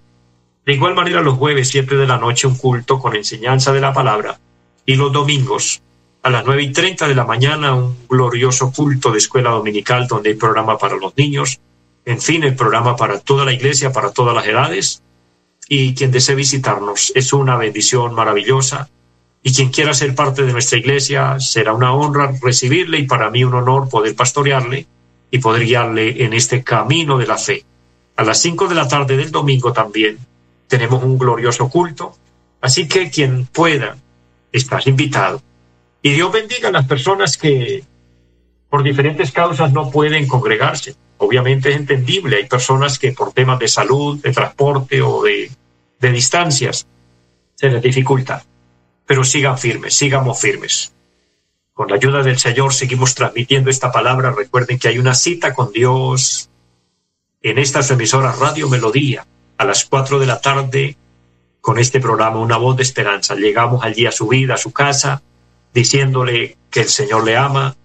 De 0.66 0.74
igual 0.74 0.96
manera 0.96 1.22
los 1.22 1.38
jueves 1.38 1.68
7 1.68 1.96
de 1.98 2.08
la 2.08 2.18
noche 2.18 2.48
un 2.48 2.56
culto 2.56 2.98
con 2.98 3.16
enseñanza 3.16 3.74
de 3.74 3.82
la 3.82 3.94
palabra. 3.94 4.40
Y 4.86 4.96
los 4.96 5.12
domingos 5.12 5.82
a 6.26 6.32
las 6.32 6.44
nueve 6.44 6.64
y 6.64 6.72
treinta 6.72 7.08
de 7.08 7.14
la 7.14 7.24
mañana 7.24 7.76
un 7.76 8.00
glorioso 8.10 8.72
culto 8.72 9.12
de 9.12 9.20
escuela 9.20 9.52
dominical 9.52 10.08
donde 10.08 10.32
hay 10.32 10.36
programa 10.36 10.76
para 10.76 10.96
los 10.96 11.16
niños. 11.16 11.60
En 12.04 12.20
fin, 12.20 12.44
el 12.44 12.56
programa 12.56 12.96
para 12.96 13.20
toda 13.20 13.46
la 13.46 13.54
iglesia, 13.54 13.92
para 13.92 14.10
todas 14.10 14.34
las 14.34 14.48
edades. 14.48 15.04
Y 15.70 15.94
quien 15.94 16.10
desee 16.10 16.34
visitarnos 16.34 17.12
es 17.14 17.32
una 17.32 17.58
bendición 17.58 18.16
maravillosa 18.16 18.90
y 19.44 19.54
quien 19.54 19.70
quiera 19.70 19.94
ser 19.94 20.16
parte 20.16 20.44
de 20.44 20.52
nuestra 20.52 20.80
iglesia 20.80 21.40
será 21.40 21.74
una 21.74 21.94
honra 21.94 22.34
recibirle 22.42 22.98
y 22.98 23.06
para 23.06 23.30
mí 23.30 23.44
un 23.44 23.54
honor 23.54 23.88
poder 23.88 24.16
pastorearle 24.16 24.88
y 25.30 25.38
poder 25.38 25.64
guiarle 25.64 26.26
en 26.26 26.34
este 26.34 26.64
camino 26.64 27.20
de 27.20 27.28
la 27.28 27.38
fe. 27.38 27.64
A 28.16 28.24
las 28.24 28.42
cinco 28.42 28.68
de 28.68 28.74
la 28.74 28.88
tarde 28.88 29.16
del 29.16 29.30
domingo 29.30 29.74
también 29.74 30.18
tenemos 30.68 31.04
un 31.04 31.20
glorioso 31.20 31.70
culto, 31.70 32.18
así 32.62 32.88
que 32.88 33.12
quien 33.12 33.46
pueda, 33.46 33.96
estás 34.52 34.88
invitado. 34.88 35.40
Y 36.06 36.12
Dios 36.12 36.32
bendiga 36.32 36.70
a 36.70 36.72
las 36.72 36.86
personas 36.86 37.36
que 37.36 37.84
por 38.70 38.84
diferentes 38.84 39.32
causas 39.32 39.74
no 39.74 39.90
pueden 39.90 40.28
congregarse. 40.28 40.96
Obviamente 41.18 41.72
es 41.72 41.78
entendible, 41.78 42.36
hay 42.36 42.46
personas 42.46 43.00
que 43.00 43.12
por 43.12 43.34
temas 43.34 43.58
de 43.58 43.68
salud, 43.68 44.22
de 44.22 44.32
transporte 44.32 45.02
o 45.02 45.24
de, 45.24 45.50
distancias 46.00 46.86
se 47.56 47.70
les 47.70 47.82
dificulta 47.82 48.46
pero 49.08 49.24
sigan 49.24 49.58
firmes, 49.58 49.96
sigamos 49.96 50.40
firmes. 50.40 50.94
Con 51.74 51.90
la 51.90 51.96
ayuda 51.96 52.22
del 52.22 52.38
Señor 52.38 52.72
seguimos 52.72 53.16
transmitiendo 53.16 53.72
esta 53.72 53.92
palabra. 53.92 54.32
Recuerden 54.32 54.78
que 54.78 54.90
hay 54.90 55.00
una 55.00 55.16
cita 55.16 55.56
con 55.56 55.72
Dios 55.72 56.52
en 57.42 57.58
estas 57.58 57.90
emisoras 57.90 58.38
Radio 58.38 58.70
Melodía 58.70 59.26
a 59.58 59.66
las 59.66 59.86
cuatro 59.86 60.20
de 60.20 60.28
la 60.28 60.40
tarde 60.40 60.98
con 61.62 61.80
este 61.80 62.00
programa 62.00 62.40
Una 62.42 62.58
voz 62.58 62.78
de 62.78 62.84
esperanza. 62.84 63.34
Llegamos 63.34 63.84
allí 63.84 64.06
a 64.06 64.12
su 64.12 64.28
vida, 64.28 64.54
a 64.54 64.58
su 64.58 64.72
casa, 64.72 65.24
diciéndole 65.76 66.58
que 66.72 66.82
el 66.82 66.90
Señor 66.90 67.24
le 67.24 67.38
ama. 67.38 67.76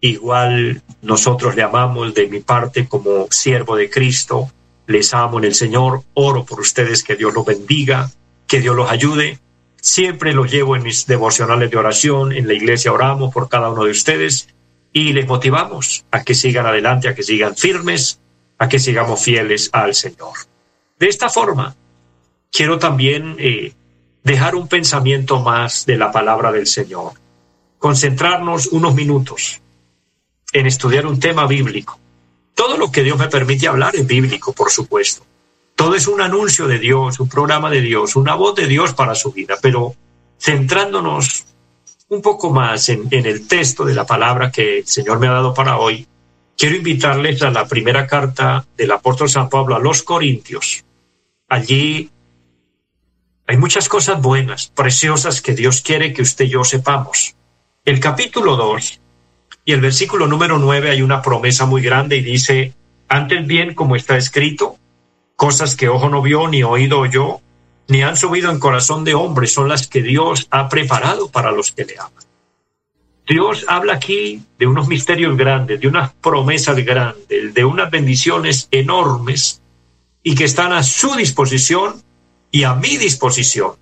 Igual 0.00 0.82
nosotros 1.02 1.54
le 1.54 1.62
amamos 1.62 2.14
de 2.14 2.26
mi 2.28 2.40
parte 2.40 2.88
como 2.88 3.26
siervo 3.30 3.76
de 3.76 3.90
Cristo. 3.90 4.50
Les 4.86 5.12
amo 5.12 5.38
en 5.38 5.44
el 5.44 5.54
Señor. 5.54 6.04
Oro 6.14 6.44
por 6.46 6.60
ustedes, 6.60 7.02
que 7.02 7.16
Dios 7.16 7.34
los 7.34 7.44
bendiga, 7.44 8.10
que 8.46 8.60
Dios 8.60 8.74
los 8.74 8.90
ayude 8.90 9.38
Siempre 9.86 10.32
los 10.32 10.50
llevo 10.50 10.74
en 10.74 10.82
mis 10.82 11.06
devocionales 11.06 11.70
de 11.70 11.76
oración, 11.76 12.32
en 12.32 12.48
la 12.48 12.54
iglesia 12.54 12.92
oramos 12.92 13.32
por 13.32 13.48
cada 13.48 13.70
uno 13.70 13.84
de 13.84 13.92
ustedes 13.92 14.48
y 14.92 15.12
les 15.12 15.28
motivamos 15.28 16.04
a 16.10 16.24
que 16.24 16.34
sigan 16.34 16.66
adelante, 16.66 17.06
a 17.06 17.14
que 17.14 17.22
sigan 17.22 17.54
firmes, 17.54 18.20
a 18.58 18.68
que 18.68 18.80
sigamos 18.80 19.22
fieles 19.22 19.70
al 19.72 19.94
Señor. 19.94 20.32
De 20.98 21.06
esta 21.06 21.28
forma, 21.28 21.76
quiero 22.50 22.80
también 22.80 23.36
eh, 23.38 23.74
dejar 24.26 24.56
un 24.56 24.66
pensamiento 24.66 25.40
más 25.40 25.86
de 25.86 25.96
la 25.96 26.10
palabra 26.10 26.50
del 26.50 26.66
Señor, 26.66 27.12
concentrarnos 27.78 28.66
unos 28.66 28.92
minutos 28.92 29.62
en 30.52 30.66
estudiar 30.66 31.06
un 31.06 31.20
tema 31.20 31.46
bíblico. 31.46 31.96
Todo 32.52 32.76
lo 32.76 32.90
que 32.90 33.04
Dios 33.04 33.16
me 33.16 33.28
permite 33.28 33.68
hablar 33.68 33.94
es 33.94 34.04
bíblico, 34.04 34.52
por 34.52 34.72
supuesto. 34.72 35.24
Todo 35.76 35.94
es 35.94 36.08
un 36.08 36.20
anuncio 36.20 36.66
de 36.66 36.80
Dios, 36.80 37.20
un 37.20 37.28
programa 37.28 37.70
de 37.70 37.80
Dios, 37.80 38.16
una 38.16 38.34
voz 38.34 38.56
de 38.56 38.66
Dios 38.66 38.94
para 38.94 39.14
su 39.14 39.30
vida, 39.30 39.58
pero 39.62 39.94
centrándonos 40.40 41.46
un 42.08 42.20
poco 42.20 42.50
más 42.50 42.88
en, 42.88 43.06
el 43.12 43.46
texto 43.46 43.84
de 43.84 43.94
la 43.94 44.06
palabra 44.06 44.50
que 44.50 44.78
el 44.78 44.88
Señor 44.88 45.20
me 45.20 45.28
ha 45.28 45.34
dado 45.34 45.54
para 45.54 45.78
hoy, 45.78 46.04
quiero 46.58 46.74
invitarles 46.74 47.42
a 47.42 47.50
la 47.52 47.68
primera 47.68 48.08
carta 48.08 48.66
del 48.76 48.90
apóstol 48.90 49.30
San 49.30 49.48
Pablo 49.48 49.76
a 49.76 49.78
los 49.78 50.02
Corintios. 50.02 50.84
Allí 51.48 52.10
hay 53.46 53.56
muchas 53.56 53.88
cosas 53.88 54.20
buenas, 54.20 54.72
preciosas 54.74 55.40
que 55.40 55.54
Dios 55.54 55.80
quiere 55.80 56.12
que 56.12 56.22
usted 56.22 56.46
y 56.46 56.50
yo 56.50 56.64
sepamos. 56.64 57.36
El 57.84 58.00
capítulo 58.00 58.56
2 58.56 59.00
y 59.64 59.72
el 59.72 59.80
versículo 59.80 60.26
número 60.26 60.58
9 60.58 60.90
hay 60.90 61.02
una 61.02 61.22
promesa 61.22 61.66
muy 61.66 61.82
grande 61.82 62.16
y 62.16 62.22
dice, 62.22 62.74
antes 63.08 63.46
bien 63.46 63.74
como 63.74 63.94
está 63.94 64.16
escrito, 64.16 64.78
Cosas 65.36 65.76
que 65.76 65.90
ojo 65.90 66.08
no 66.08 66.22
vio, 66.22 66.48
ni 66.48 66.62
oído 66.62 66.98
oyó, 66.98 67.40
ni 67.88 68.02
han 68.02 68.16
subido 68.16 68.50
en 68.50 68.58
corazón 68.58 69.04
de 69.04 69.14
hombre, 69.14 69.46
son 69.46 69.68
las 69.68 69.86
que 69.86 70.02
Dios 70.02 70.48
ha 70.50 70.70
preparado 70.70 71.28
para 71.28 71.52
los 71.52 71.72
que 71.72 71.84
le 71.84 71.98
aman. 71.98 72.24
Dios 73.28 73.66
habla 73.68 73.94
aquí 73.94 74.42
de 74.58 74.66
unos 74.66 74.88
misterios 74.88 75.36
grandes, 75.36 75.78
de 75.78 75.88
unas 75.88 76.14
promesas 76.14 76.76
grandes, 76.76 77.52
de 77.52 77.64
unas 77.66 77.90
bendiciones 77.90 78.68
enormes 78.70 79.60
y 80.22 80.34
que 80.34 80.44
están 80.44 80.72
a 80.72 80.82
su 80.82 81.14
disposición 81.16 82.02
y 82.50 82.64
a 82.64 82.74
mi 82.74 82.96
disposición. 82.96 83.72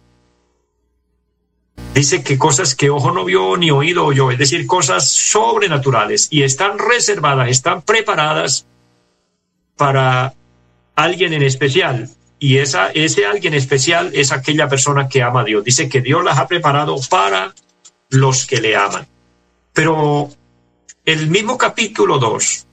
Dice 1.95 2.25
que 2.25 2.39
cosas 2.39 2.75
que 2.75 2.91
ojo 2.91 3.13
no 3.13 3.25
vio 3.25 3.57
ni 3.57 3.71
oído 3.71 4.05
oyó, 4.05 4.31
es 4.31 4.39
decir, 4.39 4.67
cosas 4.67 5.09
sobrenaturales 5.09 6.29
y 6.31 6.43
están 6.43 6.79
reservadas, 6.79 7.49
están 7.49 7.83
preparadas 7.83 8.67
para 9.77 10.35
alguien 10.97 11.33
en 11.33 11.43
especial. 11.43 12.11
Y 12.41 12.59
esa, 12.59 12.91
ese 12.91 13.27
alguien 13.27 13.55
especial 13.55 14.11
es 14.13 14.33
aquella 14.33 14.69
persona 14.69 15.09
que 15.09 15.23
ama 15.23 15.43
a 15.43 15.45
Dios. 15.45 15.65
Dice 15.65 15.89
que 15.89 16.01
Dios 16.01 16.25
las 16.25 16.39
ha 16.39 16.49
preparado 16.49 16.97
para 17.09 17.55
los 18.11 18.45
que 18.45 18.61
le 18.61 18.77
aman. 18.77 19.07
Pero 19.73 20.31
el 21.05 21.29
mismo 21.29 21.57
capítulo 21.57 22.19
2, 22.19 22.67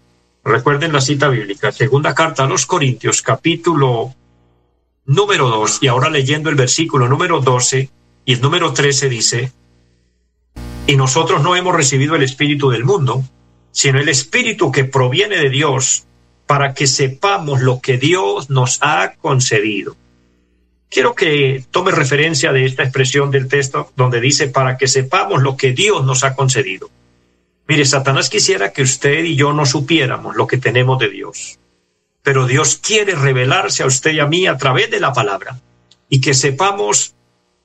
recuerden 0.44 0.94
la 0.94 1.02
cita 1.02 1.28
bíblica, 1.30 1.72
segunda 1.72 2.16
carta 2.16 2.44
a 2.44 2.48
los 2.48 2.66
Corintios, 2.66 3.22
capítulo 3.22 4.16
número 5.06 5.50
2, 5.50 5.80
y 5.82 5.88
ahora 5.88 6.10
leyendo 6.10 6.50
el 6.50 6.56
versículo 6.56 7.08
número 7.08 7.40
12 7.42 7.90
y 8.26 8.34
el 8.34 8.42
número 8.42 8.74
13 8.74 9.10
dice, 9.10 9.52
y 10.88 10.96
nosotros 10.96 11.42
no 11.42 11.56
hemos 11.56 11.76
recibido 11.76 12.16
el 12.16 12.24
Espíritu 12.24 12.70
del 12.70 12.84
mundo, 12.84 13.24
sino 13.72 14.00
el 14.00 14.10
Espíritu 14.10 14.72
que 14.72 14.84
proviene 14.84 15.38
de 15.38 15.50
Dios 15.50 16.06
para 16.46 16.74
que 16.74 16.88
sepamos 16.88 17.62
lo 17.62 17.80
que 17.80 17.98
Dios 17.98 18.50
nos 18.50 18.80
ha 18.82 19.14
concedido. 19.14 19.96
Quiero 20.90 21.16
que 21.16 21.64
tome 21.72 21.92
referencia 21.92 22.52
de 22.52 22.66
esta 22.66 22.84
expresión 22.84 23.32
del 23.32 23.48
texto 23.48 23.94
donde 23.96 24.20
dice 24.20 24.48
para 24.50 24.76
que 24.78 24.90
sepamos 24.90 25.42
lo 25.42 25.56
que 25.56 25.72
Dios 25.72 26.04
nos 26.04 26.26
ha 26.26 26.36
concedido. 26.36 26.90
Mire, 27.68 27.86
Satanás 27.86 28.30
quisiera 28.30 28.74
que 28.74 28.82
usted 28.82 29.24
y 29.24 29.38
yo 29.38 29.54
no 29.54 29.66
supiéramos 29.66 30.36
lo 30.36 30.48
que 30.48 30.58
tenemos 30.58 31.00
de 31.00 31.08
Dios, 31.08 31.58
pero 32.24 32.46
Dios 32.46 32.76
quiere 32.76 33.16
revelarse 33.16 33.84
a 33.84 33.88
usted 33.88 34.12
y 34.12 34.20
a 34.20 34.28
mí 34.28 34.48
a 34.48 34.58
través 34.58 34.92
de 34.92 35.00
la 35.00 35.14
palabra 35.14 35.60
y 36.10 36.22
que 36.22 36.34
sepamos 36.34 37.16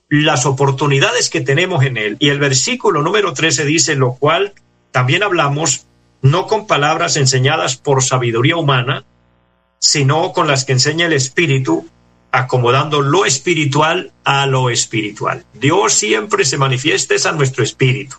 las 0.09 0.47
oportunidades 0.47 1.31
que 1.31 1.41
tenemos 1.41 1.85
en 1.85 1.97
Él. 1.97 2.17
Y 2.21 2.29
el 2.29 2.39
versículo 2.39 3.03
número 3.03 3.33
13 3.33 3.65
dice, 3.65 3.97
lo 3.97 4.15
cual 4.15 4.55
también 4.93 5.23
hablamos 5.23 5.87
no 6.23 6.47
con 6.47 6.67
palabras 6.67 7.17
enseñadas 7.17 7.77
por 7.77 8.03
sabiduría 8.03 8.57
humana, 8.57 9.05
sino 9.79 10.33
con 10.33 10.47
las 10.47 10.65
que 10.65 10.73
enseña 10.73 11.07
el 11.07 11.13
Espíritu, 11.13 11.89
acomodando 12.33 13.01
lo 13.01 13.25
espiritual 13.25 14.13
a 14.25 14.47
lo 14.47 14.71
espiritual. 14.71 15.45
Dios 15.55 15.95
siempre 15.95 16.45
se 16.45 16.59
manifiesta 16.59 17.15
a 17.29 17.33
nuestro 17.33 17.65
espíritu. 17.65 18.17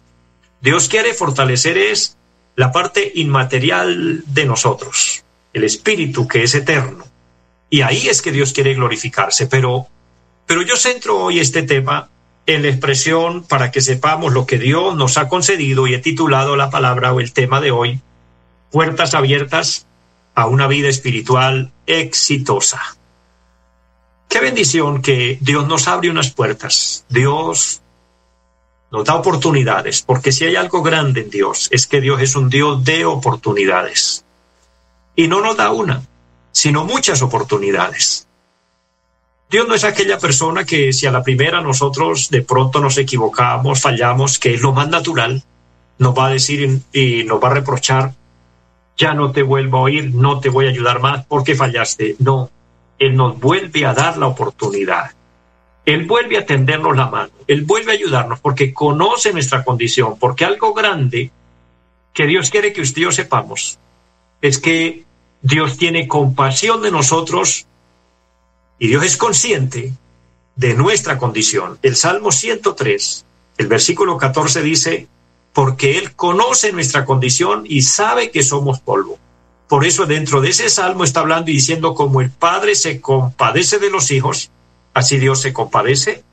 Dios 0.62 0.88
quiere 0.88 1.14
fortalecer 1.14 1.78
es 1.78 2.18
la 2.56 2.72
parte 2.72 3.12
inmaterial 3.16 4.24
de 4.26 4.46
nosotros, 4.46 5.24
el 5.54 5.64
espíritu 5.64 6.28
que 6.28 6.44
es 6.44 6.56
eterno. 6.56 7.06
Y 7.70 7.82
ahí 7.82 8.08
es 8.08 8.22
que 8.22 8.32
Dios 8.32 8.54
quiere 8.54 8.74
glorificarse. 8.74 9.48
Pero, 9.48 9.88
pero 10.46 10.62
yo 10.62 10.76
centro 10.76 11.18
hoy 11.18 11.40
este 11.40 11.64
tema 11.64 12.10
en 12.46 12.64
la 12.64 12.70
expresión 12.70 13.44
para 13.44 13.72
que 13.72 13.82
sepamos 13.82 14.34
lo 14.34 14.46
que 14.46 14.58
Dios 14.58 14.96
nos 14.96 15.18
ha 15.18 15.28
concedido 15.28 15.86
y 15.86 15.94
he 15.94 16.00
titulado 16.00 16.56
la 16.56 16.70
palabra 16.70 17.14
o 17.14 17.20
el 17.20 17.34
tema 17.34 17.60
de 17.62 17.72
hoy, 17.72 18.02
Puertas 18.72 19.14
abiertas 19.14 19.88
a 20.36 20.46
una 20.46 20.68
vida 20.68 20.90
espiritual 20.90 21.72
exitosa. 21.86 22.98
Qué 24.28 24.40
bendición 24.42 25.02
que 25.02 25.38
Dios 25.42 25.68
nos 25.68 25.88
abre 25.88 26.10
unas 26.10 26.32
puertas. 26.32 27.06
Dios 27.08 27.82
nos 28.92 29.06
da 29.06 29.16
oportunidades, 29.16 30.02
porque 30.02 30.32
si 30.32 30.46
hay 30.46 30.56
algo 30.56 30.84
grande 30.84 31.22
en 31.22 31.30
Dios, 31.30 31.70
es 31.72 31.88
que 31.88 32.02
Dios 32.02 32.22
es 32.22 32.36
un 32.36 32.50
Dios 32.50 32.84
de 32.84 33.06
oportunidades. 33.06 34.26
Y 35.18 35.28
no 35.28 35.42
nos 35.42 35.58
da 35.58 35.72
una, 35.72 36.02
sino 36.54 36.86
muchas 36.86 37.22
oportunidades. 37.22 38.28
Dios 39.50 39.68
no 39.68 39.74
es 39.74 39.84
aquella 39.84 40.20
persona 40.20 40.64
que 40.64 40.94
si 40.94 41.08
a 41.08 41.12
la 41.12 41.24
primera 41.24 41.60
nosotros 41.60 42.30
de 42.30 42.44
pronto 42.44 42.80
nos 42.80 43.00
equivocamos, 43.00 43.82
fallamos, 43.82 44.38
que 44.38 44.54
es 44.54 44.62
lo 44.62 44.74
más 44.74 44.90
natural, 44.90 45.44
nos 45.98 46.16
va 46.16 46.28
a 46.28 46.30
decir 46.30 46.82
y 46.94 47.24
nos 47.24 47.44
va 47.44 47.48
a 47.50 47.54
reprochar, 47.56 48.14
ya 48.96 49.16
no 49.16 49.32
te 49.32 49.42
vuelvo 49.42 49.78
a 49.78 49.82
oír, 49.82 50.14
no 50.14 50.40
te 50.40 50.50
voy 50.50 50.68
a 50.68 50.70
ayudar 50.70 51.00
más 51.00 51.26
porque 51.26 51.56
fallaste. 51.56 52.16
No, 52.20 52.52
Él 53.00 53.16
nos 53.16 53.40
vuelve 53.40 53.88
a 53.88 53.94
dar 53.94 54.18
la 54.18 54.28
oportunidad. 54.28 55.12
Él 55.84 56.06
vuelve 56.06 56.38
a 56.38 56.46
tendernos 56.46 56.96
la 56.96 57.08
mano, 57.08 57.32
Él 57.48 57.64
vuelve 57.64 57.94
a 57.94 57.96
ayudarnos 57.96 58.40
porque 58.40 58.72
conoce 58.72 59.34
nuestra 59.34 59.64
condición, 59.64 60.20
porque 60.20 60.46
algo 60.46 60.76
grande 60.76 61.32
que 62.14 62.28
Dios 62.28 62.52
quiere 62.52 62.72
que 62.72 62.82
usted 62.82 63.02
y 63.02 63.06
yo 63.06 63.12
sepamos 63.12 63.80
es 64.42 64.60
que 64.60 65.07
Dios 65.48 65.78
tiene 65.78 66.10
compasión 66.10 66.82
de 66.82 66.92
nosotros 66.92 67.68
y 68.80 68.90
Dios 68.90 69.06
es 69.06 69.16
consciente 69.16 69.94
de 70.58 70.74
nuestra 70.74 71.18
condición. 71.18 71.80
El 71.84 71.96
Salmo 71.96 72.34
103, 72.34 73.26
el 73.58 73.68
versículo 73.68 74.18
14 74.18 74.62
dice, 74.62 75.08
porque 75.54 75.98
Él 76.00 76.14
conoce 76.16 76.74
nuestra 76.74 77.06
condición 77.06 77.64
y 77.66 77.84
sabe 77.84 78.30
que 78.30 78.44
somos 78.44 78.82
polvo. 78.82 79.20
Por 79.70 79.86
eso 79.86 80.06
dentro 80.06 80.42
de 80.42 80.50
ese 80.50 80.70
salmo 80.70 81.06
está 81.06 81.22
hablando 81.22 81.50
y 81.50 81.54
diciendo 81.54 81.96
como 81.96 82.20
el 82.20 82.30
Padre 82.30 82.76
se 82.76 83.00
compadece 83.00 83.80
de 83.80 83.90
los 83.90 84.12
hijos, 84.12 84.52
así 84.94 85.18
Dios 85.18 85.40
se 85.42 85.54
compadece 85.54 86.26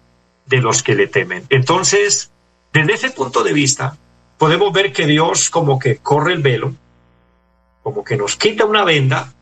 de 0.46 0.60
los 0.60 0.82
que 0.82 0.96
le 0.96 1.06
temen. 1.06 1.46
Entonces, 1.50 2.32
desde 2.72 2.94
ese 2.94 3.10
punto 3.10 3.44
de 3.44 3.52
vista, 3.52 3.96
podemos 4.38 4.72
ver 4.72 4.92
que 4.92 5.06
Dios 5.06 5.50
como 5.50 5.78
que 5.78 5.98
corre 5.98 6.32
el 6.32 6.42
velo, 6.42 6.74
como 7.84 8.02
que 8.02 8.16
nos 8.16 8.36
quita 8.36 8.64
una 8.64 8.82
venda 8.82 9.32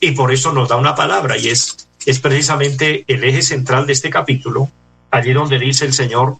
y 0.00 0.12
por 0.12 0.30
eso 0.32 0.52
nos 0.52 0.68
da 0.68 0.76
una 0.76 0.94
palabra 0.94 1.38
y 1.38 1.48
es, 1.48 1.88
es 2.04 2.20
precisamente 2.20 3.04
el 3.08 3.24
eje 3.24 3.40
central 3.40 3.86
de 3.86 3.94
este 3.94 4.10
capítulo, 4.10 4.70
allí 5.10 5.32
donde 5.32 5.58
dice 5.58 5.86
el 5.86 5.94
Señor, 5.94 6.36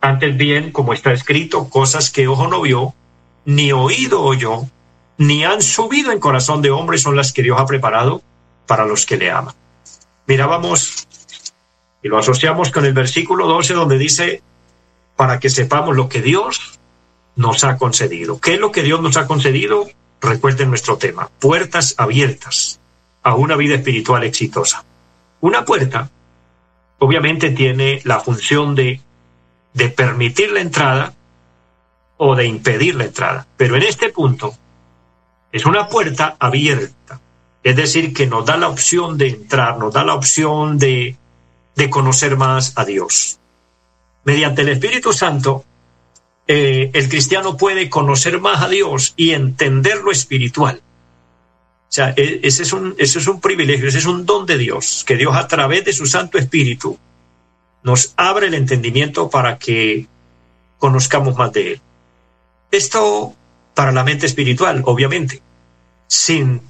antes 0.00 0.36
bien, 0.36 0.72
como 0.72 0.92
está 0.92 1.12
escrito, 1.12 1.68
cosas 1.68 2.10
que 2.10 2.26
ojo 2.26 2.48
no 2.48 2.60
vio, 2.60 2.92
ni 3.44 3.70
oído 3.70 4.20
oyó, 4.20 4.62
ni 5.16 5.44
han 5.44 5.62
subido 5.62 6.10
en 6.10 6.18
corazón 6.18 6.60
de 6.60 6.72
hombre 6.72 6.98
son 6.98 7.14
las 7.14 7.32
que 7.32 7.44
Dios 7.44 7.60
ha 7.60 7.66
preparado 7.66 8.20
para 8.66 8.84
los 8.84 9.06
que 9.06 9.16
le 9.16 9.30
aman. 9.30 9.54
Mirábamos 10.26 11.06
y 12.02 12.08
lo 12.08 12.18
asociamos 12.18 12.72
con 12.72 12.84
el 12.84 12.94
versículo 12.94 13.46
12 13.46 13.74
donde 13.74 13.96
dice, 13.96 14.42
para 15.14 15.38
que 15.38 15.50
sepamos 15.50 15.94
lo 15.94 16.08
que 16.08 16.20
Dios 16.20 16.80
nos 17.36 17.62
ha 17.62 17.76
concedido. 17.76 18.40
¿Qué 18.40 18.54
es 18.54 18.60
lo 18.60 18.72
que 18.72 18.82
Dios 18.82 19.00
nos 19.00 19.16
ha 19.16 19.28
concedido? 19.28 19.86
Recuerden 20.20 20.68
nuestro 20.68 20.98
tema, 20.98 21.30
puertas 21.38 21.94
abiertas 21.96 22.80
a 23.22 23.34
una 23.34 23.56
vida 23.56 23.76
espiritual 23.76 24.24
exitosa. 24.24 24.84
Una 25.40 25.64
puerta 25.64 26.10
obviamente 26.98 27.50
tiene 27.50 28.00
la 28.04 28.20
función 28.20 28.74
de 28.74 29.00
de 29.72 29.88
permitir 29.88 30.52
la 30.52 30.60
entrada 30.60 31.14
o 32.16 32.34
de 32.34 32.46
impedir 32.46 32.94
la 32.96 33.04
entrada. 33.04 33.46
Pero 33.56 33.76
en 33.76 33.82
este 33.82 34.10
punto 34.10 34.54
es 35.52 35.64
una 35.66 35.88
puerta 35.88 36.36
abierta, 36.38 37.20
es 37.62 37.76
decir, 37.76 38.12
que 38.12 38.26
nos 38.26 38.44
da 38.44 38.56
la 38.56 38.68
opción 38.68 39.16
de 39.16 39.28
entrar, 39.28 39.78
nos 39.78 39.92
da 39.92 40.04
la 40.04 40.14
opción 40.14 40.78
de, 40.78 41.16
de 41.76 41.90
conocer 41.90 42.36
más 42.36 42.72
a 42.76 42.84
Dios. 42.84 43.38
Mediante 44.24 44.62
el 44.62 44.70
Espíritu 44.70 45.12
Santo, 45.12 45.64
eh, 46.52 46.90
el 46.94 47.08
cristiano 47.08 47.56
puede 47.56 47.88
conocer 47.88 48.40
más 48.40 48.60
a 48.60 48.68
Dios 48.68 49.14
y 49.16 49.30
entender 49.30 49.98
lo 49.98 50.10
espiritual. 50.10 50.82
O 50.82 51.92
sea, 51.92 52.12
e, 52.16 52.40
ese 52.42 52.64
es, 52.64 52.72
un, 52.72 52.96
ese 52.98 53.20
es 53.20 53.28
un 53.28 53.40
privilegio, 53.40 53.86
ese 53.86 53.98
es 53.98 54.06
un 54.06 54.26
don 54.26 54.46
de 54.46 54.58
Dios, 54.58 55.04
que 55.06 55.16
Dios 55.16 55.36
a 55.36 55.46
través 55.46 55.84
de 55.84 55.92
su 55.92 56.06
Santo 56.06 56.38
Espíritu 56.38 56.98
nos 57.84 58.14
abre 58.16 58.48
el 58.48 58.54
entendimiento 58.54 59.30
para 59.30 59.58
que 59.58 60.08
conozcamos 60.76 61.36
más 61.36 61.52
de 61.52 61.74
Él. 61.74 61.80
Esto 62.72 63.32
para 63.72 63.92
la 63.92 64.02
mente 64.02 64.26
espiritual, 64.26 64.82
obviamente, 64.86 65.40
sin, 66.08 66.62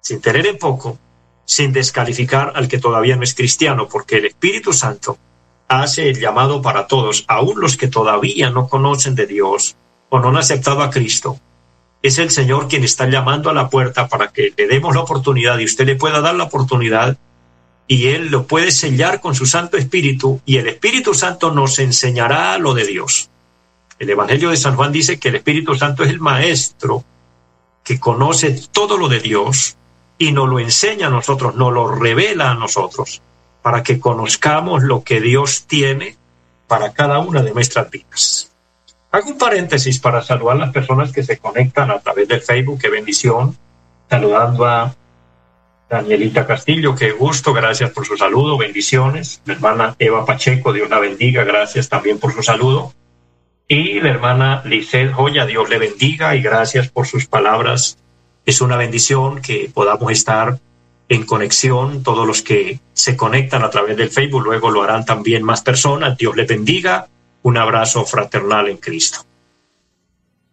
sin 0.00 0.20
tener 0.20 0.46
en 0.46 0.58
poco, 0.58 0.96
sin 1.44 1.72
descalificar 1.72 2.52
al 2.54 2.68
que 2.68 2.78
todavía 2.78 3.16
no 3.16 3.24
es 3.24 3.34
cristiano, 3.34 3.88
porque 3.88 4.18
el 4.18 4.26
Espíritu 4.26 4.72
Santo 4.72 5.18
hace 5.68 6.10
el 6.10 6.20
llamado 6.20 6.62
para 6.62 6.86
todos, 6.86 7.24
aun 7.28 7.60
los 7.60 7.76
que 7.76 7.88
todavía 7.88 8.50
no 8.50 8.68
conocen 8.68 9.14
de 9.14 9.26
Dios 9.26 9.76
o 10.08 10.20
no 10.20 10.28
han 10.28 10.36
aceptado 10.36 10.82
a 10.82 10.90
Cristo. 10.90 11.38
Es 12.02 12.18
el 12.18 12.30
Señor 12.30 12.68
quien 12.68 12.84
está 12.84 13.08
llamando 13.08 13.50
a 13.50 13.54
la 13.54 13.68
puerta 13.68 14.08
para 14.08 14.28
que 14.28 14.52
le 14.56 14.66
demos 14.66 14.94
la 14.94 15.02
oportunidad 15.02 15.58
y 15.58 15.64
usted 15.64 15.86
le 15.86 15.96
pueda 15.96 16.20
dar 16.20 16.34
la 16.34 16.44
oportunidad 16.44 17.16
y 17.86 18.08
Él 18.08 18.28
lo 18.28 18.46
puede 18.46 18.70
sellar 18.70 19.20
con 19.20 19.34
su 19.34 19.46
Santo 19.46 19.76
Espíritu 19.76 20.40
y 20.44 20.56
el 20.56 20.68
Espíritu 20.68 21.14
Santo 21.14 21.50
nos 21.50 21.78
enseñará 21.78 22.58
lo 22.58 22.74
de 22.74 22.86
Dios. 22.86 23.30
El 23.98 24.10
Evangelio 24.10 24.50
de 24.50 24.56
San 24.56 24.76
Juan 24.76 24.92
dice 24.92 25.18
que 25.18 25.28
el 25.28 25.36
Espíritu 25.36 25.74
Santo 25.74 26.02
es 26.02 26.10
el 26.10 26.20
Maestro 26.20 27.04
que 27.82 28.00
conoce 28.00 28.58
todo 28.72 28.96
lo 28.96 29.08
de 29.08 29.20
Dios 29.20 29.76
y 30.18 30.32
nos 30.32 30.48
lo 30.48 30.58
enseña 30.58 31.08
a 31.08 31.10
nosotros, 31.10 31.54
nos 31.54 31.72
lo 31.72 31.88
revela 31.88 32.50
a 32.50 32.54
nosotros, 32.54 33.20
para 33.64 33.82
que 33.82 33.98
conozcamos 33.98 34.82
lo 34.82 35.02
que 35.02 35.22
Dios 35.22 35.64
tiene 35.66 36.18
para 36.68 36.92
cada 36.92 37.20
una 37.20 37.42
de 37.42 37.54
nuestras 37.54 37.90
vidas. 37.90 38.52
Hago 39.10 39.30
un 39.30 39.38
paréntesis 39.38 39.98
para 39.98 40.20
saludar 40.20 40.56
a 40.56 40.66
las 40.66 40.70
personas 40.70 41.10
que 41.12 41.22
se 41.22 41.38
conectan 41.38 41.90
a 41.90 41.98
través 41.98 42.28
del 42.28 42.42
Facebook, 42.42 42.78
qué 42.78 42.90
bendición, 42.90 43.56
saludando 44.10 44.66
a 44.66 44.94
Danielita 45.88 46.46
Castillo, 46.46 46.94
qué 46.94 47.12
gusto, 47.12 47.54
gracias 47.54 47.90
por 47.92 48.04
su 48.04 48.18
saludo, 48.18 48.58
bendiciones. 48.58 49.40
La 49.46 49.54
hermana 49.54 49.96
Eva 49.98 50.26
Pacheco, 50.26 50.74
Dios 50.74 50.90
la 50.90 50.98
bendiga, 50.98 51.42
gracias 51.44 51.88
también 51.88 52.18
por 52.18 52.34
su 52.34 52.42
saludo. 52.42 52.92
Y 53.66 53.98
la 54.00 54.10
hermana 54.10 54.60
Lisset 54.66 55.10
Joya, 55.10 55.46
Dios 55.46 55.70
le 55.70 55.78
bendiga 55.78 56.36
y 56.36 56.42
gracias 56.42 56.90
por 56.90 57.06
sus 57.06 57.24
palabras. 57.24 57.96
Es 58.44 58.60
una 58.60 58.76
bendición 58.76 59.40
que 59.40 59.70
podamos 59.72 60.12
estar 60.12 60.58
en 61.08 61.26
conexión, 61.26 62.02
todos 62.02 62.26
los 62.26 62.42
que 62.42 62.80
se 62.92 63.16
conectan 63.16 63.62
a 63.62 63.70
través 63.70 63.96
del 63.96 64.10
Facebook, 64.10 64.44
luego 64.44 64.70
lo 64.70 64.82
harán 64.82 65.04
también 65.04 65.42
más 65.42 65.62
personas. 65.62 66.16
Dios 66.16 66.36
le 66.36 66.44
bendiga. 66.44 67.08
Un 67.42 67.58
abrazo 67.58 68.06
fraternal 68.06 68.68
en 68.68 68.78
Cristo. 68.78 69.18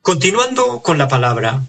Continuando 0.02 0.82
con 0.82 0.98
la 0.98 1.08
palabra, 1.08 1.62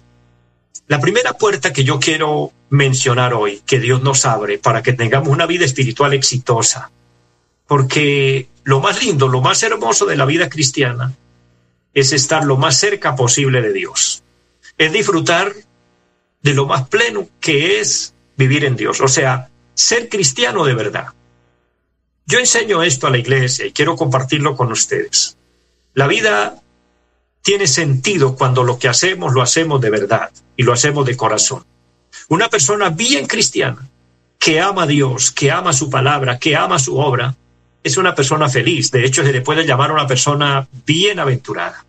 la 0.87 0.99
primera 0.99 1.33
puerta 1.33 1.71
que 1.71 1.83
yo 1.83 1.99
quiero 1.99 2.51
mencionar 2.69 3.33
hoy, 3.33 3.61
que 3.65 3.79
Dios 3.79 4.01
nos 4.01 4.25
abre 4.25 4.57
para 4.57 4.83
que 4.83 4.93
tengamos 4.93 5.29
una 5.29 5.45
vida 5.45 5.63
espiritual 5.63 6.13
exitosa, 6.13 6.91
porque 7.67 8.49
lo 8.63 8.81
más 8.81 9.01
lindo, 9.03 9.27
lo 9.27 9.41
más 9.41 9.63
hermoso 9.63 10.05
de 10.05 10.17
la 10.17 10.25
vida 10.25 10.49
cristiana 10.49 11.13
es 11.93 12.11
estar 12.11 12.43
lo 12.43 12.57
más 12.57 12.77
cerca 12.77 13.15
posible 13.15 13.61
de 13.61 13.71
Dios, 13.71 14.23
es 14.77 14.91
disfrutar 14.91 15.53
de 16.41 16.53
lo 16.53 16.65
más 16.65 16.89
pleno 16.89 17.29
que 17.39 17.79
es 17.79 18.12
vivir 18.37 18.65
en 18.65 18.75
Dios, 18.75 19.01
o 19.01 19.07
sea, 19.07 19.49
ser 19.73 20.09
cristiano 20.09 20.65
de 20.65 20.73
verdad. 20.73 21.07
Yo 22.25 22.39
enseño 22.39 22.83
esto 22.83 23.07
a 23.07 23.09
la 23.09 23.17
iglesia 23.17 23.65
y 23.65 23.71
quiero 23.71 23.95
compartirlo 23.95 24.55
con 24.55 24.71
ustedes. 24.71 25.37
La 25.93 26.07
vida 26.07 26.61
tiene 27.41 27.67
sentido 27.67 28.35
cuando 28.35 28.63
lo 28.63 28.79
que 28.79 28.87
hacemos 28.87 29.33
lo 29.33 29.41
hacemos 29.41 29.81
de 29.81 29.89
verdad 29.89 30.31
y 30.55 30.63
lo 30.63 30.73
hacemos 30.73 31.05
de 31.05 31.17
corazón. 31.17 31.65
Una 32.29 32.49
persona 32.49 32.89
bien 32.89 33.27
cristiana, 33.27 33.89
que 34.39 34.59
ama 34.59 34.83
a 34.83 34.87
Dios, 34.87 35.31
que 35.31 35.51
ama 35.51 35.73
su 35.73 35.89
palabra, 35.89 36.39
que 36.39 36.55
ama 36.55 36.79
su 36.79 36.97
obra, 36.97 37.35
es 37.83 37.97
una 37.97 38.15
persona 38.15 38.47
feliz. 38.49 38.91
De 38.91 39.05
hecho, 39.05 39.23
se 39.23 39.33
le 39.33 39.41
puede 39.41 39.65
llamar 39.65 39.91
una 39.91 40.07
persona 40.07 40.67
bienaventurada. 40.85 41.85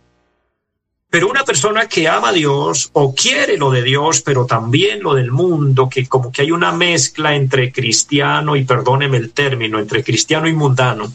Pero 1.09 1.29
una 1.29 1.43
persona 1.43 1.87
que 1.87 2.07
ama 2.07 2.29
a 2.29 2.33
Dios 2.33 2.89
o 2.93 3.13
quiere 3.13 3.57
lo 3.57 3.71
de 3.71 3.83
Dios, 3.83 4.21
pero 4.21 4.45
también 4.45 5.01
lo 5.01 5.13
del 5.13 5.31
mundo, 5.31 5.87
que 5.87 6.07
como 6.07 6.31
que 6.31 6.41
hay 6.41 6.51
una 6.51 6.71
mezcla 6.71 7.35
entre 7.35 7.71
cristiano 7.71 8.55
y 8.55 8.65
perdóneme 8.65 9.17
el 9.17 9.31
término, 9.31 9.79
entre 9.79 10.03
cristiano 10.03 10.47
y 10.47 10.53
mundano, 10.53 11.11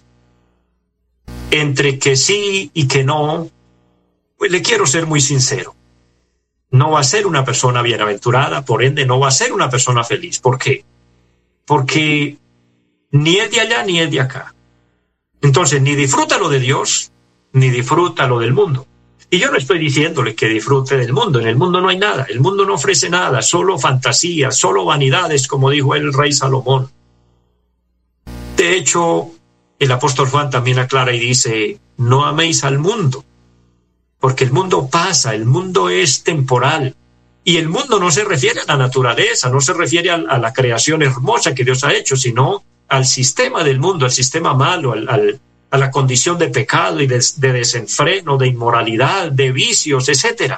entre 1.50 1.98
que 1.98 2.16
sí 2.16 2.70
y 2.72 2.86
que 2.86 3.04
no, 3.04 3.50
pues 4.38 4.50
le 4.50 4.62
quiero 4.62 4.86
ser 4.86 5.06
muy 5.06 5.20
sincero. 5.20 5.74
No 6.70 6.92
va 6.92 7.00
a 7.00 7.04
ser 7.04 7.26
una 7.26 7.44
persona 7.44 7.82
bienaventurada, 7.82 8.64
por 8.64 8.84
ende 8.84 9.04
no 9.04 9.18
va 9.18 9.28
a 9.28 9.32
ser 9.32 9.52
una 9.52 9.68
persona 9.68 10.04
feliz. 10.04 10.38
¿Por 10.38 10.56
qué? 10.56 10.84
Porque 11.66 12.38
ni 13.10 13.36
es 13.36 13.50
de 13.50 13.60
allá 13.60 13.82
ni 13.82 14.00
es 14.00 14.10
de 14.10 14.20
acá. 14.20 14.54
Entonces, 15.42 15.82
ni 15.82 15.94
disfruta 15.94 16.38
lo 16.38 16.48
de 16.48 16.60
Dios, 16.60 17.12
ni 17.52 17.70
disfruta 17.70 18.26
lo 18.26 18.38
del 18.38 18.52
mundo. 18.52 18.86
Y 19.32 19.38
yo 19.38 19.50
no 19.50 19.58
estoy 19.58 19.78
diciéndole 19.78 20.34
que 20.34 20.48
disfrute 20.48 20.96
del 20.96 21.12
mundo. 21.12 21.38
En 21.38 21.46
el 21.46 21.56
mundo 21.56 21.80
no 21.80 21.88
hay 21.88 21.98
nada. 21.98 22.26
El 22.28 22.40
mundo 22.40 22.66
no 22.66 22.74
ofrece 22.74 23.08
nada, 23.08 23.40
solo 23.42 23.78
fantasías, 23.78 24.56
solo 24.56 24.84
vanidades, 24.84 25.46
como 25.46 25.70
dijo 25.70 25.94
el 25.94 26.12
rey 26.12 26.32
Salomón. 26.32 26.90
De 28.56 28.76
hecho, 28.76 29.30
el 29.78 29.92
apóstol 29.92 30.28
Juan 30.28 30.50
también 30.50 30.80
aclara 30.80 31.14
y 31.14 31.20
dice, 31.20 31.78
no 31.96 32.26
améis 32.26 32.64
al 32.64 32.78
mundo, 32.78 33.24
porque 34.18 34.44
el 34.44 34.52
mundo 34.52 34.88
pasa, 34.90 35.34
el 35.34 35.46
mundo 35.46 35.88
es 35.88 36.24
temporal. 36.24 36.96
Y 37.42 37.56
el 37.56 37.68
mundo 37.68 37.98
no 37.98 38.10
se 38.10 38.24
refiere 38.24 38.60
a 38.60 38.64
la 38.66 38.76
naturaleza, 38.76 39.48
no 39.48 39.60
se 39.60 39.72
refiere 39.72 40.10
a, 40.10 40.18
la 40.18 40.52
creación 40.52 41.02
hermosa 41.02 41.54
que 41.54 41.64
Dios 41.64 41.84
ha 41.84 41.94
hecho, 41.94 42.16
sino 42.16 42.62
al 42.88 43.06
sistema 43.06 43.64
del 43.64 43.80
mundo, 43.80 44.04
al 44.04 44.10
sistema 44.10 44.52
malo, 44.52 44.92
a 45.70 45.78
la 45.78 45.90
condición 45.90 46.38
de 46.38 46.48
pecado 46.48 47.00
y 47.00 47.06
de, 47.06 47.22
desenfreno, 47.36 48.36
de 48.36 48.48
inmoralidad, 48.48 49.30
de 49.30 49.52
vicios, 49.52 50.08
etc. 50.08 50.54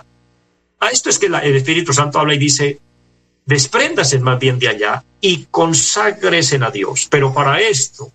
A 0.80 0.88
esto 0.88 1.10
es 1.10 1.18
que 1.18 1.26
el 1.26 1.56
Espíritu 1.56 1.92
Santo 1.92 2.18
habla 2.18 2.34
y 2.34 2.38
dice, 2.38 2.80
despréndase 3.44 4.18
más 4.20 4.38
bien 4.38 4.58
de 4.58 4.68
allá 4.68 5.04
y 5.20 5.46
conságrese 5.50 6.58
a 6.62 6.70
Dios. 6.70 7.08
Pero 7.10 7.32
para 7.34 7.60
esto 7.60 8.10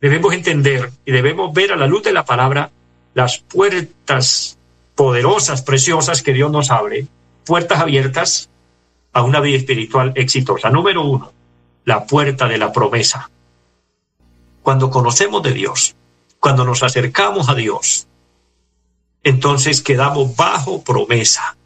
debemos 0.00 0.32
entender 0.32 0.90
y 1.04 1.12
debemos 1.12 1.52
ver 1.52 1.72
a 1.72 1.76
la 1.76 1.86
luz 1.86 2.02
de 2.04 2.12
la 2.12 2.24
palabra 2.24 2.70
las 3.14 3.38
puertas 3.38 4.58
poderosas, 4.94 5.62
preciosas 5.62 6.22
que 6.22 6.32
Dios 6.32 6.50
nos 6.50 6.70
abre, 6.70 7.06
puertas 7.44 7.80
abiertas 7.80 8.50
a 9.12 9.22
una 9.22 9.40
vida 9.40 9.58
espiritual 9.58 10.12
exitosa. 10.14 10.70
Número 10.70 11.02
uno, 11.02 11.32
la 11.84 12.04
puerta 12.04 12.46
de 12.46 12.58
la 12.58 12.72
promesa. 12.72 13.30
Cuando 14.62 14.90
conocemos 14.90 15.42
de 15.42 15.52
Dios, 15.52 15.96
cuando 16.40 16.64
nos 16.64 16.82
acercamos 16.82 17.48
a 17.48 17.54
Dios, 17.54 18.06
entonces 19.22 19.82
quedamos 19.82 20.36
bajo 20.36 20.82
promesa. 20.82 21.56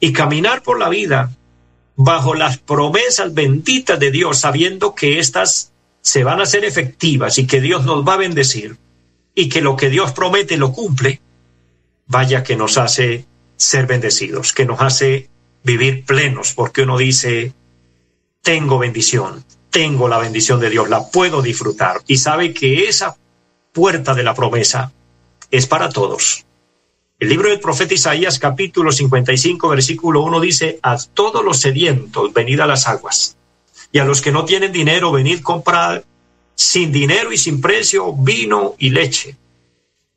Y 0.00 0.12
caminar 0.12 0.62
por 0.62 0.78
la 0.78 0.88
vida 0.88 1.30
bajo 1.96 2.34
las 2.34 2.58
promesas 2.58 3.34
benditas 3.34 3.98
de 3.98 4.10
Dios, 4.10 4.40
sabiendo 4.40 4.94
que 4.94 5.18
éstas 5.18 5.72
se 6.00 6.24
van 6.24 6.40
a 6.40 6.46
ser 6.46 6.64
efectivas 6.64 7.38
y 7.38 7.46
que 7.46 7.60
Dios 7.60 7.84
nos 7.84 8.06
va 8.06 8.14
a 8.14 8.18
bendecir 8.18 8.76
y 9.34 9.48
que 9.48 9.62
lo 9.62 9.76
que 9.76 9.90
Dios 9.90 10.12
promete 10.12 10.56
lo 10.56 10.72
cumple, 10.72 11.20
vaya 12.06 12.42
que 12.42 12.56
nos 12.56 12.78
hace 12.78 13.24
ser 13.56 13.86
bendecidos, 13.86 14.52
que 14.52 14.66
nos 14.66 14.80
hace 14.80 15.30
vivir 15.62 16.04
plenos, 16.04 16.52
porque 16.52 16.82
uno 16.82 16.98
dice, 16.98 17.52
tengo 18.42 18.78
bendición, 18.78 19.44
tengo 19.70 20.08
la 20.08 20.18
bendición 20.18 20.60
de 20.60 20.70
Dios, 20.70 20.88
la 20.88 21.08
puedo 21.08 21.40
disfrutar 21.42 22.02
y 22.06 22.18
sabe 22.18 22.52
que 22.52 22.88
esa 22.88 23.16
puerta 23.74 24.14
de 24.14 24.22
la 24.22 24.34
promesa 24.34 24.92
es 25.50 25.66
para 25.66 25.90
todos. 25.90 26.46
El 27.18 27.28
libro 27.28 27.48
del 27.48 27.60
profeta 27.60 27.92
Isaías 27.92 28.38
capítulo 28.38 28.92
55 28.92 29.68
versículo 29.68 30.22
1 30.22 30.40
dice, 30.40 30.78
a 30.82 30.96
todos 31.12 31.44
los 31.44 31.58
sedientos 31.58 32.32
venid 32.32 32.60
a 32.60 32.66
las 32.66 32.86
aguas, 32.86 33.36
y 33.92 33.98
a 33.98 34.04
los 34.04 34.22
que 34.22 34.32
no 34.32 34.44
tienen 34.44 34.72
dinero 34.72 35.12
venid 35.12 35.42
comprar 35.42 36.04
sin 36.54 36.92
dinero 36.92 37.32
y 37.32 37.36
sin 37.36 37.60
precio 37.60 38.12
vino 38.12 38.74
y 38.78 38.90
leche. 38.90 39.36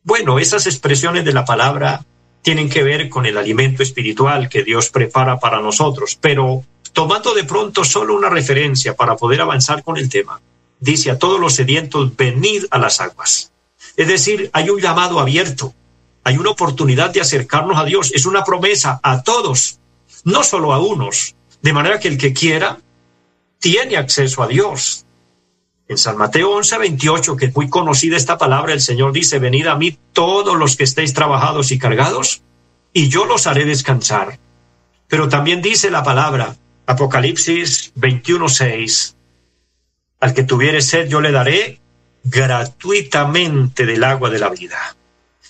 Bueno, 0.04 0.40
esas 0.40 0.68
expresiones 0.68 1.26
de 1.26 1.34
la 1.34 1.44
palabra 1.44 2.06
tienen 2.44 2.70
que 2.70 2.84
ver 2.84 3.10
con 3.10 3.26
el 3.26 3.38
alimento 3.38 3.82
espiritual 3.82 4.50
que 4.50 4.64
Dios 4.64 4.90
prepara 4.90 5.40
para 5.40 5.60
nosotros, 5.62 6.18
pero 6.22 6.64
tomando 6.94 7.34
de 7.34 7.44
pronto 7.44 7.84
solo 7.84 8.16
una 8.16 8.30
referencia 8.30 8.96
para 8.96 9.18
poder 9.18 9.42
avanzar 9.42 9.84
con 9.84 9.98
el 9.98 10.10
tema, 10.10 10.40
dice 10.80 11.12
a 11.12 11.20
todos 11.20 11.40
los 11.40 11.54
sedientos, 11.54 12.16
venid 12.16 12.66
a 12.72 12.78
las 12.78 13.02
aguas. 13.02 13.52
Es 13.96 14.08
decir, 14.08 14.50
hay 14.54 14.70
un 14.70 14.80
llamado 14.80 15.20
abierto, 15.20 15.74
hay 16.24 16.38
una 16.38 16.52
oportunidad 16.52 17.10
de 17.10 17.22
acercarnos 17.22 17.78
a 17.78 17.86
Dios, 17.86 18.12
es 18.14 18.26
una 18.26 18.44
promesa 18.44 19.00
a 19.02 19.24
todos, 19.24 19.80
no 20.24 20.44
solo 20.44 20.74
a 20.74 20.80
unos, 20.80 21.36
de 21.62 21.74
manera 21.74 22.00
que 22.00 22.08
el 22.08 22.18
que 22.18 22.34
quiera 22.34 22.80
tiene 23.60 23.98
acceso 23.98 24.44
a 24.44 24.48
Dios. 24.48 25.06
En 25.88 25.98
San 25.98 26.18
Mateo 26.18 26.52
11, 26.52 26.78
28, 26.78 27.36
que 27.38 27.46
es 27.46 27.56
muy 27.56 27.70
conocida 27.70 28.18
esta 28.18 28.38
palabra, 28.38 28.74
el 28.74 28.82
Señor 28.82 29.14
dice, 29.14 29.40
venid 29.40 29.68
a 29.68 29.76
mí 29.76 29.98
todos 30.14 30.58
los 30.58 30.76
que 30.76 30.84
estéis 30.84 31.14
trabajados 31.14 31.72
y 31.72 31.80
cargados, 31.80 32.44
y 32.94 33.08
yo 33.08 33.26
los 33.26 33.48
haré 33.48 33.66
descansar. 33.66 34.38
Pero 35.08 35.30
también 35.30 35.62
dice 35.62 35.90
la 35.90 36.04
palabra, 36.04 36.56
Apocalipsis 36.86 37.94
21, 37.96 38.50
6, 38.50 39.17
al 40.20 40.34
que 40.34 40.44
tuviere 40.44 40.82
sed 40.82 41.08
yo 41.08 41.22
le 41.22 41.32
daré 41.32 41.80
gratuitamente 42.24 43.86
del 43.86 44.04
agua 44.04 44.30
de 44.30 44.40
la 44.40 44.50
vida. 44.50 44.96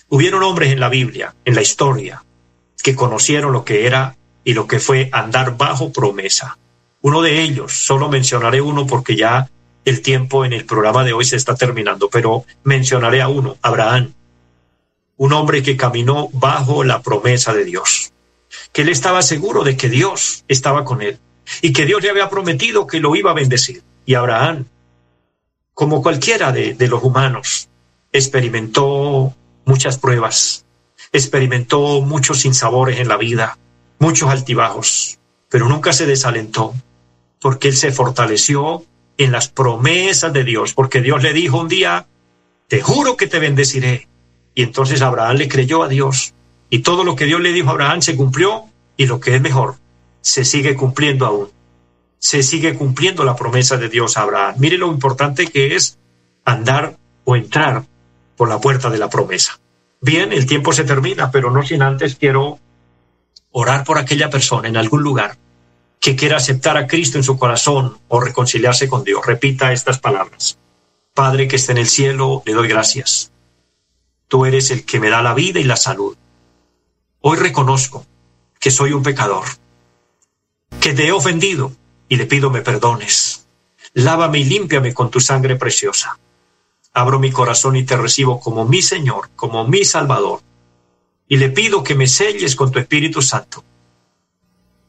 Hubieron 0.08 0.42
hombres 0.42 0.72
en 0.72 0.80
la 0.80 0.88
Biblia, 0.88 1.34
en 1.44 1.54
la 1.54 1.62
historia, 1.62 2.22
que 2.82 2.94
conocieron 2.94 3.52
lo 3.52 3.64
que 3.64 3.86
era 3.86 4.16
y 4.44 4.54
lo 4.54 4.66
que 4.66 4.78
fue 4.78 5.08
andar 5.12 5.56
bajo 5.56 5.92
promesa. 5.92 6.56
Uno 7.00 7.22
de 7.22 7.42
ellos, 7.42 7.72
solo 7.72 8.08
mencionaré 8.08 8.60
uno 8.60 8.86
porque 8.86 9.16
ya 9.16 9.48
el 9.84 10.02
tiempo 10.02 10.44
en 10.44 10.52
el 10.52 10.64
programa 10.64 11.04
de 11.04 11.12
hoy 11.12 11.24
se 11.24 11.36
está 11.36 11.54
terminando, 11.54 12.08
pero 12.08 12.44
mencionaré 12.64 13.22
a 13.22 13.28
uno, 13.28 13.56
Abraham, 13.62 14.12
un 15.16 15.32
hombre 15.32 15.62
que 15.62 15.76
caminó 15.76 16.28
bajo 16.32 16.84
la 16.84 17.02
promesa 17.02 17.52
de 17.52 17.64
Dios, 17.64 18.12
que 18.72 18.82
él 18.82 18.88
estaba 18.88 19.22
seguro 19.22 19.64
de 19.64 19.76
que 19.76 19.88
Dios 19.88 20.44
estaba 20.48 20.84
con 20.84 21.02
él 21.02 21.18
y 21.62 21.72
que 21.72 21.86
Dios 21.86 22.02
le 22.02 22.10
había 22.10 22.30
prometido 22.30 22.86
que 22.86 23.00
lo 23.00 23.16
iba 23.16 23.32
a 23.32 23.34
bendecir. 23.34 23.82
Y 24.08 24.14
Abraham, 24.14 24.64
como 25.74 26.02
cualquiera 26.02 26.50
de, 26.50 26.72
de 26.72 26.88
los 26.88 27.02
humanos, 27.02 27.68
experimentó 28.10 29.34
muchas 29.66 29.98
pruebas, 29.98 30.64
experimentó 31.12 32.00
muchos 32.00 32.38
sinsabores 32.38 33.00
en 33.00 33.08
la 33.08 33.18
vida, 33.18 33.58
muchos 33.98 34.30
altibajos, 34.30 35.18
pero 35.50 35.68
nunca 35.68 35.92
se 35.92 36.06
desalentó, 36.06 36.72
porque 37.38 37.68
él 37.68 37.76
se 37.76 37.92
fortaleció 37.92 38.82
en 39.18 39.30
las 39.30 39.50
promesas 39.50 40.32
de 40.32 40.42
Dios, 40.42 40.72
porque 40.72 41.02
Dios 41.02 41.22
le 41.22 41.34
dijo 41.34 41.60
un 41.60 41.68
día, 41.68 42.06
te 42.66 42.80
juro 42.80 43.14
que 43.18 43.26
te 43.26 43.38
bendeciré. 43.38 44.08
Y 44.54 44.62
entonces 44.62 45.02
Abraham 45.02 45.36
le 45.36 45.48
creyó 45.48 45.82
a 45.82 45.88
Dios 45.88 46.32
y 46.70 46.78
todo 46.78 47.04
lo 47.04 47.14
que 47.14 47.26
Dios 47.26 47.42
le 47.42 47.52
dijo 47.52 47.68
a 47.68 47.72
Abraham 47.72 48.00
se 48.00 48.16
cumplió 48.16 48.64
y 48.96 49.04
lo 49.04 49.20
que 49.20 49.36
es 49.36 49.42
mejor, 49.42 49.74
se 50.22 50.46
sigue 50.46 50.76
cumpliendo 50.76 51.26
aún. 51.26 51.57
Se 52.18 52.42
sigue 52.42 52.74
cumpliendo 52.74 53.24
la 53.24 53.36
promesa 53.36 53.76
de 53.76 53.88
Dios 53.88 54.16
a 54.16 54.22
Abraham. 54.22 54.56
Mire 54.58 54.78
lo 54.78 54.88
importante 54.88 55.46
que 55.46 55.76
es 55.76 55.98
andar 56.44 56.96
o 57.24 57.36
entrar 57.36 57.84
por 58.36 58.48
la 58.48 58.60
puerta 58.60 58.90
de 58.90 58.98
la 58.98 59.08
promesa. 59.08 59.60
Bien, 60.00 60.32
el 60.32 60.46
tiempo 60.46 60.72
se 60.72 60.84
termina, 60.84 61.30
pero 61.30 61.50
no 61.50 61.62
sin 61.62 61.82
antes 61.82 62.16
quiero 62.16 62.58
orar 63.50 63.84
por 63.84 63.98
aquella 63.98 64.30
persona 64.30 64.68
en 64.68 64.76
algún 64.76 65.02
lugar 65.02 65.36
que 66.00 66.16
quiera 66.16 66.36
aceptar 66.36 66.76
a 66.76 66.86
Cristo 66.86 67.18
en 67.18 67.24
su 67.24 67.38
corazón 67.38 67.98
o 68.08 68.20
reconciliarse 68.20 68.88
con 68.88 69.04
Dios. 69.04 69.26
Repita 69.26 69.72
estas 69.72 69.98
palabras. 69.98 70.58
Padre 71.14 71.48
que 71.48 71.56
está 71.56 71.72
en 71.72 71.78
el 71.78 71.88
cielo, 71.88 72.42
le 72.46 72.52
doy 72.52 72.68
gracias. 72.68 73.32
Tú 74.28 74.46
eres 74.46 74.70
el 74.70 74.84
que 74.84 75.00
me 75.00 75.10
da 75.10 75.22
la 75.22 75.34
vida 75.34 75.58
y 75.58 75.64
la 75.64 75.76
salud. 75.76 76.16
Hoy 77.20 77.36
reconozco 77.38 78.06
que 78.60 78.70
soy 78.70 78.92
un 78.92 79.02
pecador, 79.02 79.44
que 80.80 80.92
te 80.94 81.08
he 81.08 81.12
ofendido 81.12 81.72
y 82.08 82.16
le 82.16 82.26
pido 82.26 82.50
me 82.50 82.62
perdones. 82.62 83.46
Lávame 83.94 84.40
y 84.40 84.44
límpiame 84.44 84.94
con 84.94 85.10
tu 85.10 85.20
sangre 85.20 85.56
preciosa. 85.56 86.18
Abro 86.94 87.18
mi 87.18 87.30
corazón 87.30 87.76
y 87.76 87.84
te 87.84 87.96
recibo 87.96 88.40
como 88.40 88.64
mi 88.64 88.82
Señor, 88.82 89.30
como 89.36 89.66
mi 89.66 89.84
Salvador. 89.84 90.40
Y 91.28 91.36
le 91.36 91.50
pido 91.50 91.82
que 91.82 91.94
me 91.94 92.06
selles 92.06 92.56
con 92.56 92.70
tu 92.70 92.78
Espíritu 92.78 93.22
Santo 93.22 93.64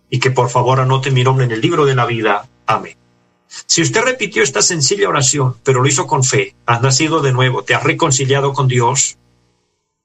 y 0.09 0.19
que 0.19 0.31
por 0.31 0.49
favor 0.49 0.79
anote 0.79 1.11
mi 1.11 1.23
nombre 1.23 1.45
en 1.45 1.51
el 1.51 1.61
libro 1.61 1.85
de 1.85 1.95
la 1.95 2.05
vida. 2.05 2.47
Amén. 2.65 2.95
Si 3.65 3.81
usted 3.81 4.01
repitió 4.03 4.43
esta 4.43 4.61
sencilla 4.61 5.09
oración, 5.09 5.57
pero 5.63 5.81
lo 5.81 5.87
hizo 5.87 6.07
con 6.07 6.23
fe, 6.23 6.55
has 6.65 6.81
nacido 6.81 7.21
de 7.21 7.33
nuevo, 7.33 7.63
te 7.63 7.73
has 7.75 7.83
reconciliado 7.83 8.53
con 8.53 8.67
Dios, 8.67 9.17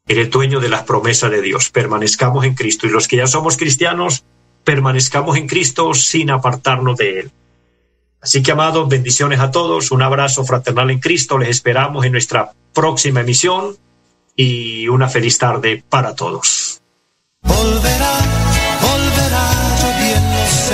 eres 0.07 0.31
dueño 0.31 0.61
de 0.61 0.69
las 0.69 0.85
promesas 0.85 1.31
de 1.31 1.43
Dios. 1.43 1.71
Permanezcamos 1.71 2.45
en 2.45 2.55
Cristo 2.55 2.87
y 2.87 2.91
los 2.91 3.09
que 3.09 3.17
ya 3.17 3.27
somos 3.27 3.57
cristianos, 3.57 4.25
permanezcamos 4.65 5.37
en 5.37 5.47
Cristo 5.47 5.95
sin 5.95 6.31
apartarnos 6.31 6.97
de 6.97 7.21
Él. 7.21 7.31
Así 8.21 8.43
que, 8.43 8.53
amados, 8.53 8.89
bendiciones 8.89 9.39
a 9.41 9.51
todos, 9.51 9.91
un 9.91 10.03
abrazo 10.03 10.45
fraternal 10.45 10.91
en 10.91 10.99
Cristo, 10.99 11.37
les 11.37 11.51
esperamos 11.51 12.07
en 12.07 12.13
nuestra 12.13 12.53
próxima 12.73 13.21
emisión 13.21 13.77
y 14.35 14.89
una 14.89 15.09
feliz 15.09 15.39
tarde 15.39 15.85
para 15.89 16.15
todos. 16.15 16.81